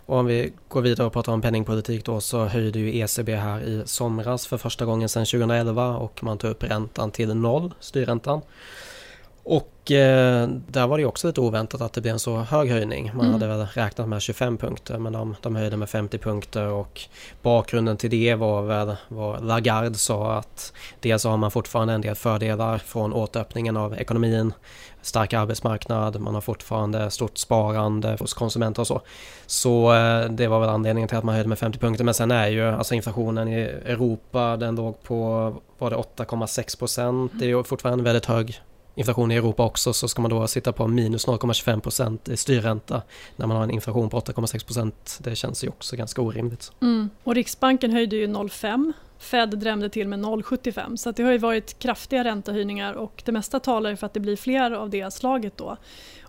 Och 0.05 0.17
om 0.17 0.25
vi 0.25 0.53
går 0.67 0.81
vidare 0.81 1.07
och 1.07 1.13
pratar 1.13 1.33
om 1.33 1.41
penningpolitik 1.41 2.05
då 2.05 2.21
så 2.21 2.45
höjde 2.45 2.79
ju 2.79 2.97
ECB 2.99 3.35
här 3.35 3.61
i 3.61 3.83
somras 3.85 4.47
för 4.47 4.57
första 4.57 4.85
gången 4.85 5.09
sedan 5.09 5.25
2011 5.25 5.97
och 5.97 6.23
man 6.23 6.37
tog 6.37 6.51
upp 6.51 6.63
räntan 6.63 7.11
till 7.11 7.35
noll, 7.35 7.73
styrräntan. 7.79 8.41
Och 9.47 9.91
eh, 9.91 10.47
där 10.67 10.87
var 10.87 10.97
det 10.97 11.05
också 11.05 11.27
lite 11.27 11.41
oväntat 11.41 11.81
att 11.81 11.93
det 11.93 12.01
blev 12.01 12.13
en 12.13 12.19
så 12.19 12.37
hög 12.37 12.69
höjning. 12.69 13.11
Man 13.13 13.25
mm. 13.25 13.33
hade 13.33 13.47
väl 13.47 13.67
räknat 13.73 14.09
med 14.09 14.21
25 14.21 14.57
punkter 14.57 14.97
men 14.97 15.13
de, 15.13 15.35
de 15.41 15.55
höjde 15.55 15.77
med 15.77 15.89
50 15.89 16.17
punkter 16.17 16.67
och 16.67 17.01
bakgrunden 17.41 17.97
till 17.97 18.09
det 18.09 18.35
var 18.35 18.61
väl 18.61 18.95
vad 19.07 19.45
Lagarde 19.45 19.97
sa 19.97 20.33
att 20.33 20.73
dels 20.99 21.23
har 21.23 21.37
man 21.37 21.51
fortfarande 21.51 21.93
en 21.93 22.01
del 22.01 22.15
fördelar 22.15 22.77
från 22.77 23.13
återöppningen 23.13 23.77
av 23.77 23.93
ekonomin, 23.93 24.53
stark 25.01 25.33
arbetsmarknad, 25.33 26.21
man 26.21 26.33
har 26.33 26.41
fortfarande 26.41 27.11
stort 27.11 27.37
sparande 27.37 28.17
hos 28.19 28.33
konsumenter 28.33 28.81
och 28.81 28.87
så. 28.87 29.01
Så 29.45 29.93
eh, 29.93 30.29
det 30.29 30.47
var 30.47 30.59
väl 30.59 30.69
anledningen 30.69 31.07
till 31.07 31.17
att 31.17 31.23
man 31.23 31.35
höjde 31.35 31.49
med 31.49 31.59
50 31.59 31.79
punkter 31.79 32.03
men 32.03 32.13
sen 32.13 32.31
är 32.31 32.47
ju 32.47 32.65
alltså 32.65 32.95
inflationen 32.95 33.47
i 33.47 33.59
Europa 33.61 34.57
den 34.57 34.75
låg 34.75 35.03
på 35.03 35.15
var 35.77 35.89
det 35.89 35.95
8,6 35.95 36.79
procent. 36.79 37.31
Det 37.35 37.51
är 37.51 37.63
fortfarande 37.63 38.03
väldigt 38.03 38.25
hög 38.25 38.61
inflation 38.95 39.31
i 39.31 39.35
Europa 39.35 39.65
också 39.65 39.93
så 39.93 40.07
ska 40.07 40.21
man 40.21 40.31
då 40.31 40.47
sitta 40.47 40.71
på 40.71 40.87
minus 40.87 41.27
0,25 41.27 42.31
i 42.31 42.37
styrränta 42.37 43.01
när 43.35 43.47
man 43.47 43.57
har 43.57 43.63
en 43.63 43.71
inflation 43.71 44.09
på 44.09 44.19
8,6% 44.19 44.91
Det 45.19 45.35
känns 45.35 45.63
ju 45.63 45.67
också 45.67 45.95
ganska 45.95 46.21
orimligt. 46.21 46.71
Mm. 46.81 47.09
Och 47.23 47.35
Riksbanken 47.35 47.91
höjde 47.91 48.15
ju 48.15 48.27
0,5 48.27 48.93
Fed 49.19 49.59
drämde 49.59 49.89
till 49.89 50.07
med 50.07 50.19
0,75 50.19 50.95
så 50.95 51.11
det 51.11 51.23
har 51.23 51.31
ju 51.31 51.37
varit 51.37 51.79
kraftiga 51.79 52.23
räntehöjningar 52.23 52.93
och 52.93 53.21
det 53.25 53.31
mesta 53.31 53.59
talar 53.59 53.95
för 53.95 54.05
att 54.05 54.13
det 54.13 54.19
blir 54.19 54.35
fler 54.35 54.71
av 54.71 54.89
det 54.89 55.13
slaget 55.13 55.57
då. 55.57 55.77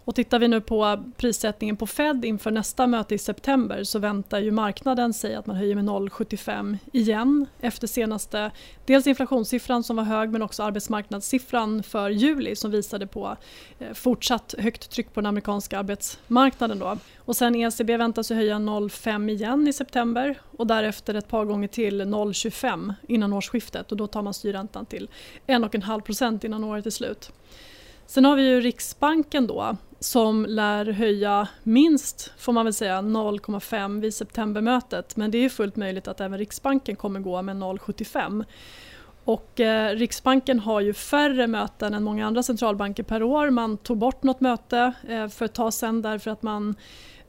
Och 0.06 0.14
tittar 0.14 0.38
vi 0.38 0.48
nu 0.48 0.60
på 0.60 1.04
prissättningen 1.16 1.76
på 1.76 1.86
Fed 1.86 2.24
inför 2.24 2.50
nästa 2.50 2.86
möte 2.86 3.14
i 3.14 3.18
september 3.18 3.84
så 3.84 3.98
väntar 3.98 4.38
ju 4.38 4.50
marknaden 4.50 5.12
sig 5.12 5.34
att 5.34 5.46
man 5.46 5.56
höjer 5.56 5.74
med 5.74 5.84
0,75 5.84 6.78
igen 6.92 7.46
efter 7.60 7.86
senaste 7.86 8.50
dels 8.84 9.06
inflationssiffran 9.06 9.82
som 9.82 9.96
var 9.96 10.04
hög 10.04 10.30
men 10.30 10.42
också 10.42 10.62
arbetsmarknadssiffran 10.62 11.82
för 11.82 12.10
juli 12.10 12.56
som 12.56 12.70
visade 12.70 13.06
på 13.06 13.36
eh, 13.78 13.92
fortsatt 13.92 14.54
högt 14.58 14.90
tryck 14.90 15.14
på 15.14 15.20
den 15.20 15.26
amerikanska 15.26 15.78
arbetsmarknaden. 15.78 16.78
Då. 16.78 16.98
Och 17.18 17.36
sen 17.36 17.54
ECB 17.54 17.96
väntas 17.96 18.30
höja 18.30 18.56
0,5 18.56 19.30
igen 19.30 19.68
i 19.68 19.72
september 19.72 20.38
och 20.56 20.66
därefter 20.66 21.14
ett 21.14 21.28
par 21.28 21.44
gånger 21.44 21.68
till 21.68 22.02
0,25 22.02 22.94
innan 23.08 23.32
årsskiftet 23.32 23.92
och 23.92 23.96
då 23.96 24.06
tar 24.06 24.22
man 24.22 24.34
styrräntan 24.34 24.86
till 24.86 25.08
1,5% 25.46 26.46
innan 26.46 26.64
året 26.64 26.86
är 26.86 26.90
slut. 26.90 27.32
Sen 28.06 28.24
har 28.24 28.36
vi 28.36 28.48
ju 28.48 28.60
Riksbanken 28.60 29.46
då 29.46 29.76
som 29.98 30.46
lär 30.48 30.86
höja 30.86 31.48
minst, 31.62 32.32
får 32.38 32.52
man 32.52 32.64
väl 32.64 32.74
säga, 32.74 33.00
0,5 33.00 34.00
vid 34.00 34.14
septembermötet. 34.14 35.16
Men 35.16 35.30
det 35.30 35.38
är 35.38 35.48
fullt 35.48 35.76
möjligt 35.76 36.08
att 36.08 36.20
även 36.20 36.38
Riksbanken 36.38 36.96
kommer 36.96 37.20
gå 37.20 37.42
med 37.42 37.56
0,75. 37.56 38.44
Och 39.24 39.60
eh, 39.60 39.96
Riksbanken 39.96 40.60
har 40.60 40.80
ju 40.80 40.94
färre 40.94 41.46
möten 41.46 41.94
än 41.94 42.02
många 42.02 42.26
andra 42.26 42.42
centralbanker 42.42 43.02
per 43.02 43.22
år. 43.22 43.50
Man 43.50 43.76
tog 43.76 43.98
bort 43.98 44.22
något 44.22 44.40
möte 44.40 44.92
eh, 45.08 45.28
för 45.28 45.44
ett 45.44 45.54
tag 45.54 45.74
sedan 45.74 46.02
därför 46.02 46.30
att 46.30 46.42
man 46.42 46.74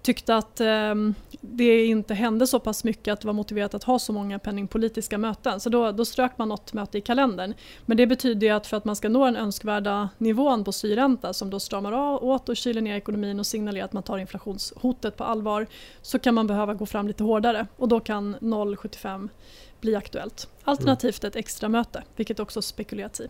tyckte 0.02 0.36
att 0.36 0.62
eh, 0.62 0.96
det 1.42 1.86
inte 1.86 2.14
hände 2.14 2.48
så 2.48 2.60
pass 2.60 2.84
mycket 2.84 3.14
att 3.14 3.22
det 3.22 3.28
var 3.28 3.34
motiverat 3.34 3.74
att 3.74 3.84
ha 3.84 4.00
så 4.00 4.14
många 4.14 4.40
penningpolitiska 4.40 5.18
möten. 5.18 5.60
Så 5.60 5.70
då, 5.70 5.92
då 5.92 6.06
strök 6.06 6.38
man 6.38 6.50
något 6.50 6.74
möte 6.74 6.98
i 6.98 7.02
kalendern. 7.02 7.54
Men 7.86 7.98
det 7.98 8.08
betyder 8.08 8.54
att 8.54 8.68
för 8.68 8.78
att 8.78 8.86
man 8.86 8.96
ska 8.96 9.10
nå 9.10 9.26
den 9.26 9.36
önskvärda 9.36 10.10
nivån 10.18 10.64
på 10.64 10.72
styrränta 10.72 11.34
som 11.34 11.50
då 11.50 11.60
stramar 11.60 11.92
av 11.92 12.24
åt 12.24 12.50
och 12.50 12.58
kyler 12.58 12.82
ner 12.82 12.96
ekonomin 12.96 13.40
och 13.40 13.48
signalerar 13.48 13.86
att 13.86 13.94
man 13.94 14.04
tar 14.04 14.18
inflationshotet 14.18 15.18
på 15.18 15.24
allvar 15.24 15.68
så 16.02 16.20
kan 16.20 16.36
man 16.36 16.48
behöva 16.48 16.74
gå 16.74 16.86
fram 16.86 17.08
lite 17.08 17.24
hårdare 17.24 17.68
och 17.78 17.88
då 17.88 18.00
kan 18.00 18.36
0,75 18.36 19.30
bli 19.82 19.96
aktuellt. 19.96 20.50
Alternativt 20.64 21.24
ett 21.24 21.36
extra 21.36 21.70
möte, 21.70 22.04
vilket 22.16 22.40
också 22.40 22.62
spekulerats 22.62 23.22
i. 23.22 23.28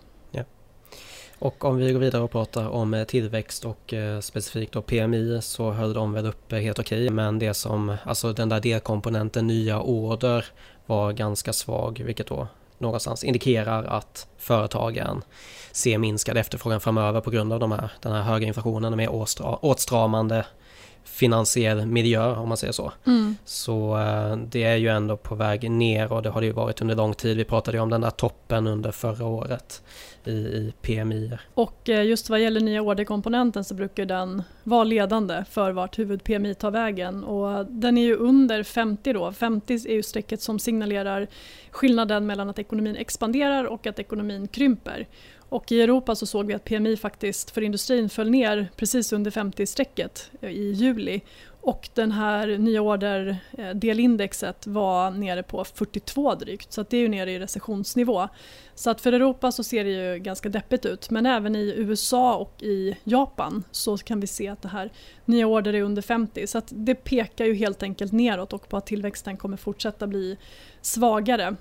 Och 1.40 1.66
om 1.66 1.78
vi 1.78 1.94
går 1.94 2.00
vidare 2.00 2.22
och 2.22 2.32
pratar 2.32 2.70
om 2.70 2.94
eh, 2.94 3.04
tillväxt 3.04 3.66
och 3.66 3.94
eh, 3.94 4.20
specifikt 4.20 4.74
då 4.74 4.82
PMI 4.82 5.40
så 5.42 5.72
höll 5.72 5.94
de 5.94 6.14
väl 6.14 6.26
uppe 6.26 6.58
eh, 6.58 6.62
helt 6.62 6.80
okej. 6.80 7.04
Okay, 7.04 7.10
men 7.10 7.40
det 7.40 7.54
som, 7.54 7.96
alltså 8.04 8.34
den 8.34 8.50
där 8.50 8.60
delkomponenten 8.60 9.48
nya 9.48 9.82
order 9.82 10.46
var 10.86 11.12
ganska 11.12 11.54
svag 11.54 12.02
vilket 12.06 12.28
då 12.28 12.48
någonstans 12.78 13.24
indikerar 13.24 13.84
att 13.84 14.28
företagen 14.38 15.22
ser 15.72 15.98
minskad 15.98 16.38
efterfrågan 16.38 16.82
framöver 16.82 17.22
på 17.22 17.30
grund 17.30 17.54
av 17.54 17.60
de 17.60 17.72
här, 17.72 17.92
den 18.02 18.12
här 18.12 18.22
höga 18.22 18.48
inflationen 18.48 18.94
och 18.94 18.98
mer 18.98 19.10
åtstramande 19.62 20.46
finansiell 21.08 21.86
miljö 21.86 22.36
om 22.36 22.48
man 22.48 22.58
säger 22.58 22.74
så. 22.74 22.92
Mm. 23.06 23.36
Så 23.46 23.98
eh, 23.98 24.38
det 24.38 24.64
är 24.64 24.76
ju 24.76 24.88
ändå 24.88 25.18
på 25.18 25.36
väg 25.36 25.72
ner 25.72 26.14
och 26.14 26.22
det 26.22 26.30
har 26.30 26.42
det 26.42 26.48
ju 26.48 26.54
varit 26.54 26.82
under 26.82 26.96
lång 26.96 27.14
tid. 27.14 27.38
Vi 27.38 27.44
pratade 27.44 27.78
ju 27.78 27.82
om 27.82 27.90
den 27.90 28.02
där 28.02 28.10
toppen 28.10 28.68
under 28.68 28.92
förra 28.92 29.26
året 29.26 29.82
i, 30.26 30.32
i 30.32 30.74
PMI. 30.82 31.38
Och 31.54 31.90
eh, 31.90 32.06
just 32.06 32.30
vad 32.30 32.40
gäller 32.40 32.62
nya 32.62 32.82
orderkomponenten 32.82 33.64
så 33.64 33.74
brukar 33.74 34.06
den 34.06 34.44
vara 34.64 34.84
ledande 34.84 35.44
för 35.50 35.72
vart 35.72 36.00
huvud-PMI 36.00 36.56
tar 36.56 36.72
vägen 36.72 37.24
och 37.24 37.66
den 37.66 37.98
är 37.98 38.06
ju 38.06 38.16
under 38.16 38.64
50 38.64 39.14
då. 39.14 39.32
50 39.32 39.74
är 39.74 39.94
ju 39.94 40.04
strecket 40.04 40.42
som 40.42 40.60
signalerar 40.60 41.28
skillnaden 41.72 42.26
mellan 42.26 42.50
att 42.50 42.60
ekonomin 42.60 42.96
expanderar 42.96 43.64
och 43.66 43.88
att 43.88 44.00
ekonomin 44.00 44.48
krymper. 44.48 45.08
Och 45.50 45.72
I 45.72 45.82
Europa 45.82 46.16
så 46.16 46.26
såg 46.26 46.48
vi 46.48 46.54
att 46.54 46.66
PMI 46.66 46.98
faktiskt 46.98 47.52
för 47.52 47.62
industrin 47.62 48.10
föll 48.10 48.30
ner 48.30 48.72
precis 48.76 49.14
under 49.14 49.32
50-strecket 49.32 50.32
eh, 50.42 50.50
i 50.50 50.72
juli. 50.72 51.22
Och 51.62 51.90
den 51.94 52.12
här 52.12 52.58
nya 52.58 52.82
orderdelindexet 52.82 54.68
eh, 54.68 54.74
var 54.74 55.12
nere 55.12 55.44
på 55.44 55.64
42 55.64 56.36
drygt 56.36 56.74
så 56.74 56.84
det 56.90 56.98
är 56.98 57.02
ju 57.02 57.08
nere 57.08 57.32
i 57.32 57.40
recessionsnivå. 57.40 58.28
Så 58.76 58.90
att 58.90 59.02
för 59.02 59.14
Europa 59.14 59.52
så 59.52 59.64
ser 59.64 59.84
det 59.84 59.90
ju 59.90 60.20
ganska 60.20 60.50
deppigt 60.50 60.86
ut 60.86 61.10
men 61.10 61.26
även 61.26 61.56
i 61.56 61.74
USA 61.78 62.36
och 62.36 62.64
i 62.64 62.98
Japan 63.04 63.64
så 63.72 63.98
kan 63.98 64.20
vi 64.20 64.28
se 64.28 64.48
att 64.48 64.62
det 64.62 64.70
här 64.70 64.92
nya 65.26 65.48
order 65.48 65.74
är 65.74 65.82
under 65.82 66.02
50 66.02 66.48
så 66.48 66.58
att 66.58 66.72
det 66.76 66.96
pekar 66.96 67.46
ju 67.46 67.54
helt 67.54 67.84
enkelt 67.84 68.12
neråt 68.12 68.54
och 68.54 68.70
på 68.70 68.78
att 68.78 68.86
tillväxten 68.86 69.38
kommer 69.38 69.58
fortsätta 69.58 70.08
bli 70.08 70.38
svagare. 70.82 71.56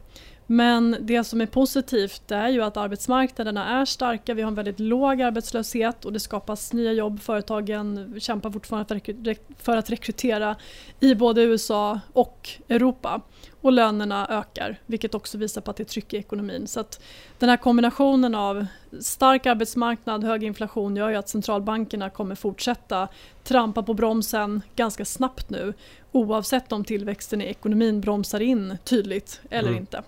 Men 0.46 0.96
det 1.00 1.24
som 1.24 1.40
är 1.40 1.46
positivt 1.46 2.30
är 2.30 2.48
ju 2.48 2.62
att 2.62 2.76
arbetsmarknaderna 2.76 3.80
är 3.80 3.84
starka, 3.84 4.34
vi 4.34 4.42
har 4.42 4.48
en 4.48 4.54
väldigt 4.54 4.80
låg 4.80 5.22
arbetslöshet 5.22 6.04
och 6.04 6.12
det 6.12 6.20
skapas 6.20 6.72
nya 6.72 6.92
jobb. 6.92 7.20
Företagen 7.20 8.14
kämpar 8.20 8.50
fortfarande 8.50 9.00
för 9.58 9.76
att 9.76 9.90
rekrytera 9.90 10.56
i 11.00 11.14
både 11.14 11.42
USA 11.42 12.00
och 12.12 12.48
Europa. 12.68 13.20
Och 13.60 13.72
lönerna 13.72 14.26
ökar, 14.28 14.80
vilket 14.86 15.14
också 15.14 15.38
visar 15.38 15.60
på 15.60 15.70
att 15.70 15.76
det 15.76 15.82
är 15.82 15.84
tryck 15.84 16.14
i 16.14 16.16
ekonomin. 16.16 16.66
Så 16.66 16.80
att 16.80 17.02
den 17.38 17.48
här 17.48 17.56
kombinationen 17.56 18.34
av 18.34 18.66
stark 19.00 19.46
arbetsmarknad, 19.46 20.24
hög 20.24 20.44
inflation 20.44 20.96
gör 20.96 21.10
ju 21.10 21.16
att 21.16 21.28
centralbankerna 21.28 22.10
kommer 22.10 22.34
fortsätta 22.34 23.08
trampa 23.44 23.82
på 23.82 23.94
bromsen 23.94 24.62
ganska 24.76 25.04
snabbt 25.04 25.50
nu 25.50 25.74
oavsett 26.12 26.72
om 26.72 26.84
tillväxten 26.84 27.42
i 27.42 27.44
ekonomin 27.44 28.00
bromsar 28.00 28.40
in 28.40 28.78
tydligt 28.84 29.40
eller 29.50 29.68
mm. 29.68 29.80
inte. 29.80 30.02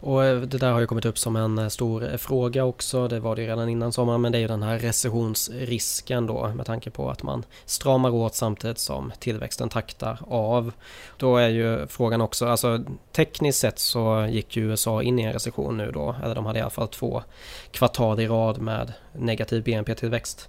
Och 0.00 0.24
eh, 0.24 0.40
det 0.40 0.58
där 0.58 0.72
har 0.72 0.80
ju 0.80 0.86
kommit 0.86 1.04
upp 1.04 1.18
som 1.18 1.36
en 1.36 1.58
eh, 1.58 1.68
stor 1.68 2.10
eh, 2.10 2.16
fråga 2.16 2.64
också. 2.64 3.08
Det 3.08 3.20
var 3.20 3.36
det 3.36 3.42
ju 3.42 3.48
redan 3.48 3.68
innan 3.68 3.92
sommaren 3.92 4.20
men 4.20 4.32
det 4.32 4.38
är 4.38 4.40
ju 4.40 4.48
den 4.48 4.62
här 4.62 4.78
recessionsrisken 4.78 6.26
då 6.26 6.48
med 6.48 6.66
tanke 6.66 6.90
på 6.90 7.10
att 7.10 7.22
man 7.22 7.44
stramar 7.64 8.10
åt 8.10 8.34
samtidigt 8.34 8.78
som 8.78 9.12
tillväxten 9.18 9.68
taktar 9.68 10.18
av. 10.28 10.72
Då 11.16 11.36
är 11.36 11.48
ju 11.48 11.86
frågan 11.86 12.20
också, 12.20 12.46
alltså 12.46 12.80
tekniskt 13.12 13.58
sett 13.58 13.78
så 13.78 14.28
gick 14.30 14.56
ju 14.56 14.62
USA 14.62 15.02
in 15.02 15.18
i 15.18 15.22
en 15.22 15.32
recession 15.32 15.76
nu 15.76 15.90
då, 15.90 16.16
eller 16.24 16.34
de 16.34 16.46
hade 16.46 16.58
i 16.58 16.62
alla 16.62 16.70
fall 16.70 16.88
två 16.88 17.22
kvartal 17.70 18.20
i 18.20 18.26
rad 18.26 18.60
med 18.60 18.92
negativ 19.18 19.62
BNP-tillväxt. 19.62 20.48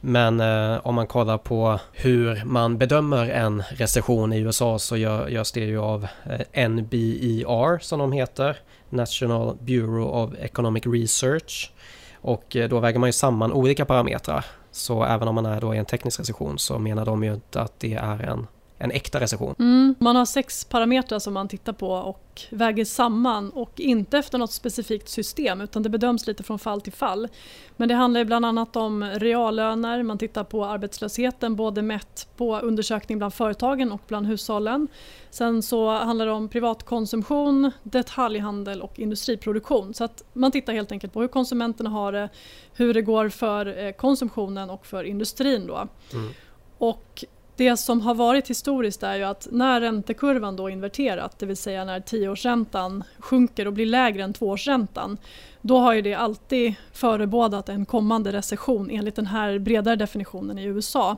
Men 0.00 0.40
eh, 0.40 0.86
om 0.86 0.94
man 0.94 1.06
kollar 1.06 1.38
på 1.38 1.80
hur 1.92 2.44
man 2.44 2.78
bedömer 2.78 3.30
en 3.30 3.62
recession 3.70 4.32
i 4.32 4.38
USA 4.38 4.78
så 4.78 4.96
gör, 4.96 5.28
görs 5.28 5.52
det 5.52 5.60
ju 5.60 5.78
av 5.78 6.06
eh, 6.54 6.68
NBER 6.68 7.78
som 7.78 7.98
de 7.98 8.12
heter. 8.12 8.56
National 8.90 9.56
Bureau 9.60 10.04
of 10.04 10.30
Economic 10.38 10.86
Research. 10.86 11.72
Och 12.14 12.56
eh, 12.56 12.68
då 12.68 12.80
väger 12.80 12.98
man 12.98 13.08
ju 13.08 13.12
samman 13.12 13.52
olika 13.52 13.84
parametrar. 13.84 14.44
Så 14.70 15.04
även 15.04 15.28
om 15.28 15.34
man 15.34 15.46
är 15.46 15.60
då 15.60 15.74
i 15.74 15.78
en 15.78 15.84
teknisk 15.84 16.20
recession 16.20 16.58
så 16.58 16.78
menar 16.78 17.06
de 17.06 17.24
ju 17.24 17.34
inte 17.34 17.60
att 17.60 17.80
det 17.80 17.94
är 17.94 18.22
en 18.22 18.46
en 18.78 18.90
äkta 18.90 19.20
recession? 19.20 19.54
Mm. 19.58 19.94
Man 19.98 20.16
har 20.16 20.24
sex 20.24 20.64
parametrar 20.64 21.18
som 21.18 21.34
man 21.34 21.48
tittar 21.48 21.72
på 21.72 21.90
och 21.90 22.42
väger 22.50 22.84
samman 22.84 23.50
och 23.50 23.80
inte 23.80 24.18
efter 24.18 24.38
något 24.38 24.52
specifikt 24.52 25.08
system 25.08 25.60
utan 25.60 25.82
det 25.82 25.88
bedöms 25.88 26.26
lite 26.26 26.42
från 26.42 26.58
fall 26.58 26.80
till 26.80 26.92
fall. 26.92 27.28
Men 27.76 27.88
det 27.88 27.94
handlar 27.94 28.24
bland 28.24 28.46
annat 28.46 28.76
om 28.76 29.04
reallöner, 29.04 30.02
man 30.02 30.18
tittar 30.18 30.44
på 30.44 30.64
arbetslösheten 30.64 31.56
både 31.56 31.82
mätt 31.82 32.28
på 32.36 32.58
undersökning 32.58 33.18
bland 33.18 33.34
företagen 33.34 33.92
och 33.92 34.02
bland 34.06 34.26
hushållen. 34.26 34.88
Sen 35.30 35.62
så 35.62 35.90
handlar 35.90 36.26
det 36.26 36.32
om 36.32 36.48
privatkonsumtion, 36.48 37.70
detaljhandel 37.82 38.82
och 38.82 38.98
industriproduktion. 38.98 39.94
Så 39.94 40.04
att 40.04 40.24
man 40.32 40.52
tittar 40.52 40.72
helt 40.72 40.92
enkelt 40.92 41.12
på 41.12 41.20
hur 41.20 41.28
konsumenterna 41.28 41.90
har 41.90 42.12
det, 42.12 42.28
hur 42.72 42.94
det 42.94 43.02
går 43.02 43.28
för 43.28 43.84
eh, 43.84 43.92
konsumtionen 43.92 44.70
och 44.70 44.86
för 44.86 45.04
industrin. 45.04 45.66
Då. 45.66 45.88
Mm. 46.12 46.30
Och 46.78 47.24
det 47.58 47.76
som 47.76 48.00
har 48.00 48.14
varit 48.14 48.50
historiskt 48.50 49.02
är 49.02 49.16
ju 49.16 49.24
att 49.24 49.48
när 49.50 49.80
räntekurvan 49.80 50.56
då 50.56 50.70
inverterat, 50.70 51.38
det 51.38 51.46
vill 51.46 51.56
säga 51.56 51.84
när 51.84 52.00
tioårsräntan 52.00 53.04
sjunker 53.18 53.66
och 53.66 53.72
blir 53.72 53.86
lägre 53.86 54.22
än 54.22 54.32
tvåårsräntan, 54.32 55.18
då 55.62 55.78
har 55.78 55.94
ju 55.94 56.02
det 56.02 56.14
alltid 56.14 56.74
förebådat 56.92 57.68
en 57.68 57.86
kommande 57.86 58.32
recession 58.32 58.90
enligt 58.90 59.16
den 59.16 59.26
här 59.26 59.58
bredare 59.58 59.96
definitionen 59.96 60.58
i 60.58 60.64
USA. 60.64 61.16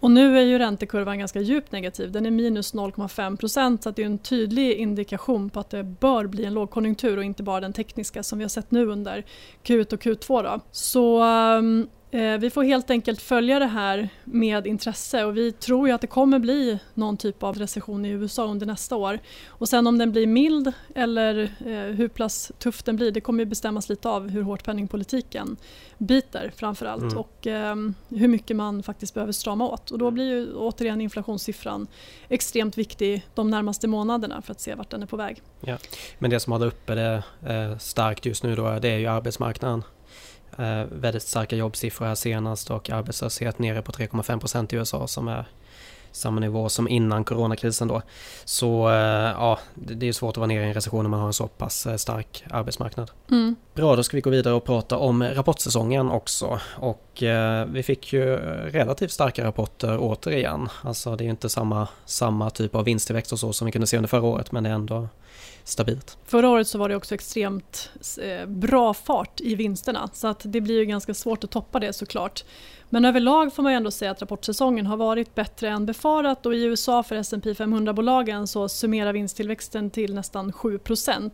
Och 0.00 0.10
nu 0.10 0.38
är 0.38 0.42
ju 0.42 0.58
räntekurvan 0.58 1.18
ganska 1.18 1.40
djupt 1.40 1.72
negativ. 1.72 2.12
Den 2.12 2.26
är 2.26 2.30
minus 2.30 2.74
0,5 2.74 3.36
procent 3.36 3.82
så 3.82 3.90
det 3.90 4.02
är 4.02 4.06
en 4.06 4.18
tydlig 4.18 4.72
indikation 4.72 5.50
på 5.50 5.60
att 5.60 5.70
det 5.70 5.84
bör 5.84 6.26
bli 6.26 6.44
en 6.44 6.54
lågkonjunktur 6.54 7.16
och 7.16 7.24
inte 7.24 7.42
bara 7.42 7.60
den 7.60 7.72
tekniska 7.72 8.22
som 8.22 8.38
vi 8.38 8.44
har 8.44 8.48
sett 8.48 8.70
nu 8.70 8.86
under 8.86 9.24
Q1 9.64 9.92
och 9.92 10.00
Q2. 10.02 10.42
Då. 10.42 10.60
Så 10.70 11.22
ehm, 11.22 11.88
vi 12.38 12.50
får 12.50 12.62
helt 12.62 12.90
enkelt 12.90 13.22
följa 13.22 13.58
det 13.58 13.66
här 13.66 14.08
med 14.24 14.66
intresse 14.66 15.24
och 15.24 15.36
vi 15.36 15.52
tror 15.52 15.88
ju 15.88 15.94
att 15.94 16.00
det 16.00 16.06
kommer 16.06 16.38
bli 16.38 16.78
någon 16.94 17.16
typ 17.16 17.42
av 17.42 17.58
recession 17.58 18.04
i 18.04 18.08
USA 18.08 18.44
under 18.44 18.66
nästa 18.66 18.96
år. 18.96 19.18
Och 19.48 19.68
sen 19.68 19.86
om 19.86 19.98
den 19.98 20.12
blir 20.12 20.26
mild 20.26 20.72
eller 20.94 21.42
eh, 21.42 21.94
hur 21.94 22.08
pass 22.08 22.52
tuff 22.58 22.82
den 22.82 22.96
blir 22.96 23.10
det 23.10 23.20
kommer 23.20 23.44
bestämmas 23.44 23.88
lite 23.88 24.08
av 24.08 24.28
hur 24.28 24.42
hårt 24.42 24.64
penningpolitiken 24.64 25.56
biter 25.98 26.52
framförallt 26.56 27.02
mm. 27.02 27.18
och 27.18 27.46
eh, 27.46 27.76
hur 28.08 28.28
mycket 28.28 28.56
man 28.56 28.82
faktiskt 28.82 29.14
behöver 29.14 29.32
strama 29.32 29.68
åt. 29.68 29.90
Och 29.90 29.98
då 29.98 30.10
blir 30.10 30.24
ju 30.24 30.54
återigen 30.54 31.00
inflationssiffran 31.00 31.86
extremt 32.28 32.78
viktig 32.78 33.26
de 33.34 33.50
närmaste 33.50 33.88
månaderna 33.88 34.42
för 34.42 34.52
att 34.52 34.60
se 34.60 34.74
vart 34.74 34.90
den 34.90 35.02
är 35.02 35.06
på 35.06 35.16
väg. 35.16 35.42
Ja. 35.60 35.78
Men 36.18 36.30
det 36.30 36.40
som 36.40 36.52
håller 36.52 36.66
uppe 36.66 36.94
det 36.94 37.22
eh, 37.46 37.78
starkt 37.78 38.26
just 38.26 38.42
nu 38.42 38.56
då 38.56 38.78
det 38.78 38.88
är 38.88 38.98
ju 38.98 39.06
arbetsmarknaden. 39.06 39.82
Eh, 40.58 40.84
väldigt 40.90 41.22
starka 41.22 41.56
jobbsiffror 41.56 42.06
här 42.06 42.14
senast 42.14 42.70
och 42.70 42.90
arbetslöshet 42.90 43.58
nere 43.58 43.82
på 43.82 43.92
3,5 43.92 44.40
procent 44.40 44.72
i 44.72 44.76
USA 44.76 45.06
som 45.06 45.28
är 45.28 45.46
samma 46.12 46.40
nivå 46.40 46.68
som 46.68 46.88
innan 46.88 47.24
coronakrisen 47.24 47.88
då. 47.88 48.02
Så 48.44 48.88
eh, 48.88 48.94
ja, 48.94 49.58
det 49.74 50.08
är 50.08 50.12
svårt 50.12 50.30
att 50.30 50.36
vara 50.36 50.46
nere 50.46 50.64
i 50.64 50.68
en 50.68 50.74
recession 50.74 51.04
när 51.04 51.10
man 51.10 51.20
har 51.20 51.26
en 51.26 51.32
så 51.32 51.48
pass 51.48 51.86
eh, 51.86 51.96
stark 51.96 52.44
arbetsmarknad. 52.50 53.10
Mm. 53.30 53.56
Bra, 53.74 53.96
då 53.96 54.02
ska 54.02 54.16
vi 54.16 54.20
gå 54.20 54.30
vidare 54.30 54.54
och 54.54 54.64
prata 54.64 54.98
om 54.98 55.22
rapportsäsongen 55.22 56.10
också. 56.10 56.60
Och 56.76 57.22
eh, 57.22 57.66
vi 57.66 57.82
fick 57.82 58.12
ju 58.12 58.36
relativt 58.70 59.10
starka 59.10 59.44
rapporter 59.44 59.98
återigen. 60.00 60.68
Alltså 60.82 61.16
det 61.16 61.24
är 61.24 61.28
inte 61.28 61.48
samma, 61.48 61.88
samma 62.04 62.50
typ 62.50 62.74
av 62.74 62.84
vinsttillväxt 62.84 63.32
och 63.32 63.38
så 63.38 63.52
som 63.52 63.66
vi 63.66 63.72
kunde 63.72 63.86
se 63.86 63.96
under 63.96 64.08
förra 64.08 64.22
året 64.22 64.52
men 64.52 64.64
det 64.64 64.70
är 64.70 64.74
ändå 64.74 65.08
stabilt. 65.64 66.18
Förra 66.24 66.48
året 66.48 66.68
så 66.68 66.78
var 66.78 66.88
det 66.88 66.96
också 66.96 67.14
extremt 67.14 67.90
eh, 68.20 68.46
bra 68.46 68.94
fart 68.94 69.40
i 69.40 69.54
vinsterna 69.54 70.10
så 70.12 70.28
att 70.28 70.40
det 70.44 70.60
blir 70.60 70.78
ju 70.78 70.84
ganska 70.84 71.14
svårt 71.14 71.44
att 71.44 71.50
toppa 71.50 71.80
det 71.80 71.92
såklart. 71.92 72.44
Men 72.90 73.04
överlag 73.04 73.54
får 73.54 73.62
man 73.62 73.72
ju 73.72 73.76
ändå 73.76 73.90
säga 73.90 74.10
att 74.10 74.22
rapportsäsongen 74.22 74.86
har 74.86 74.96
varit 74.96 75.34
bättre 75.34 75.68
än 75.68 75.86
befarat 75.86 76.46
och 76.46 76.54
i 76.54 76.64
USA 76.64 77.02
för 77.02 77.16
S&P 77.16 77.52
500-bolagen 77.52 78.46
så 78.46 78.68
summerar 78.68 79.12
vinsttillväxten 79.12 79.90
till 79.90 80.14
nästan 80.14 80.52
7% 80.52 81.30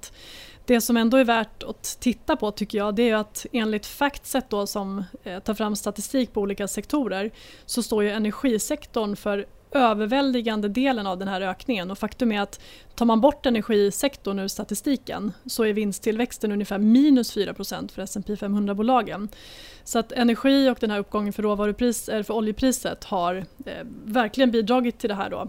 det 0.69 0.81
som 0.81 0.97
ändå 0.97 1.17
är 1.17 1.25
värt 1.25 1.63
att 1.63 1.97
titta 2.01 2.37
på 2.37 2.51
tycker 2.51 2.79
jag 2.79 2.95
det 2.95 3.11
är 3.11 3.17
att 3.17 3.47
enligt 3.53 3.87
Factset 3.87 4.51
då 4.51 4.67
som 4.67 5.05
eh, 5.25 5.39
tar 5.39 5.55
fram 5.55 5.77
statistik 5.77 6.33
på 6.33 6.41
olika 6.41 6.69
sektorer 6.69 7.31
så 7.67 7.83
står 7.83 8.03
ju 8.03 8.11
energisektorn 8.11 9.17
för 9.17 9.47
överväldigande 9.71 10.69
delen 10.69 11.07
av 11.07 11.19
den 11.19 11.29
här 11.29 11.41
ökningen 11.41 11.91
och 11.91 11.99
faktum 11.99 12.33
är 12.33 12.41
att 12.41 12.61
tar 12.95 13.07
man 13.07 13.21
bort 13.21 13.47
energisektorn 13.47 14.39
ur 14.39 14.49
statistiken 14.49 15.33
så 15.47 15.65
är 15.65 15.73
vinsttillväxten 15.73 16.53
ungefär 16.53 16.79
minus 16.79 17.37
4% 17.37 17.93
för 17.93 18.03
S&P 18.03 18.35
500-bolagen. 18.35 19.29
Så 19.85 19.99
att 19.99 20.13
energi 20.13 20.71
och 20.71 20.79
den 20.81 20.91
här 20.91 20.99
uppgången 20.99 21.33
för, 21.33 21.43
råvarupris, 21.43 22.09
eh, 22.09 22.23
för 22.23 22.35
oljepriset 22.35 23.05
har 23.05 23.37
eh, 23.67 23.87
verkligen 24.05 24.51
bidragit 24.51 24.99
till 24.99 25.09
det 25.09 25.15
här. 25.15 25.31
Då. 25.31 25.49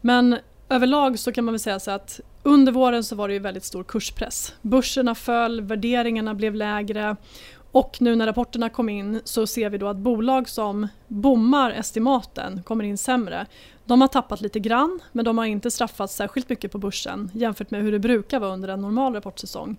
Men 0.00 0.38
överlag 0.68 1.18
så 1.18 1.32
kan 1.32 1.44
man 1.44 1.52
väl 1.52 1.60
säga 1.60 1.80
så 1.80 1.90
att 1.90 2.20
under 2.42 2.72
våren 2.72 3.04
så 3.04 3.16
var 3.16 3.28
det 3.28 3.34
ju 3.34 3.40
väldigt 3.40 3.64
stor 3.64 3.84
kurspress. 3.84 4.54
Börserna 4.62 5.14
föll, 5.14 5.60
värderingarna 5.60 6.34
blev 6.34 6.54
lägre 6.54 7.16
och 7.72 7.96
nu 8.00 8.16
när 8.16 8.26
rapporterna 8.26 8.68
kom 8.68 8.88
in 8.88 9.20
så 9.24 9.46
ser 9.46 9.70
vi 9.70 9.78
då 9.78 9.88
att 9.88 9.96
bolag 9.96 10.48
som 10.48 10.88
bommar 11.08 11.70
estimaten 11.70 12.62
kommer 12.62 12.84
in 12.84 12.98
sämre. 12.98 13.46
De 13.84 14.00
har 14.00 14.08
tappat 14.08 14.40
lite 14.40 14.60
grann 14.60 15.00
men 15.12 15.24
de 15.24 15.38
har 15.38 15.44
inte 15.44 15.70
straffats 15.70 16.14
särskilt 16.14 16.48
mycket 16.48 16.72
på 16.72 16.78
börsen 16.78 17.30
jämfört 17.34 17.70
med 17.70 17.82
hur 17.82 17.92
det 17.92 17.98
brukar 17.98 18.40
vara 18.40 18.52
under 18.52 18.68
en 18.68 18.80
normal 18.80 19.14
rapportsäsong. 19.14 19.76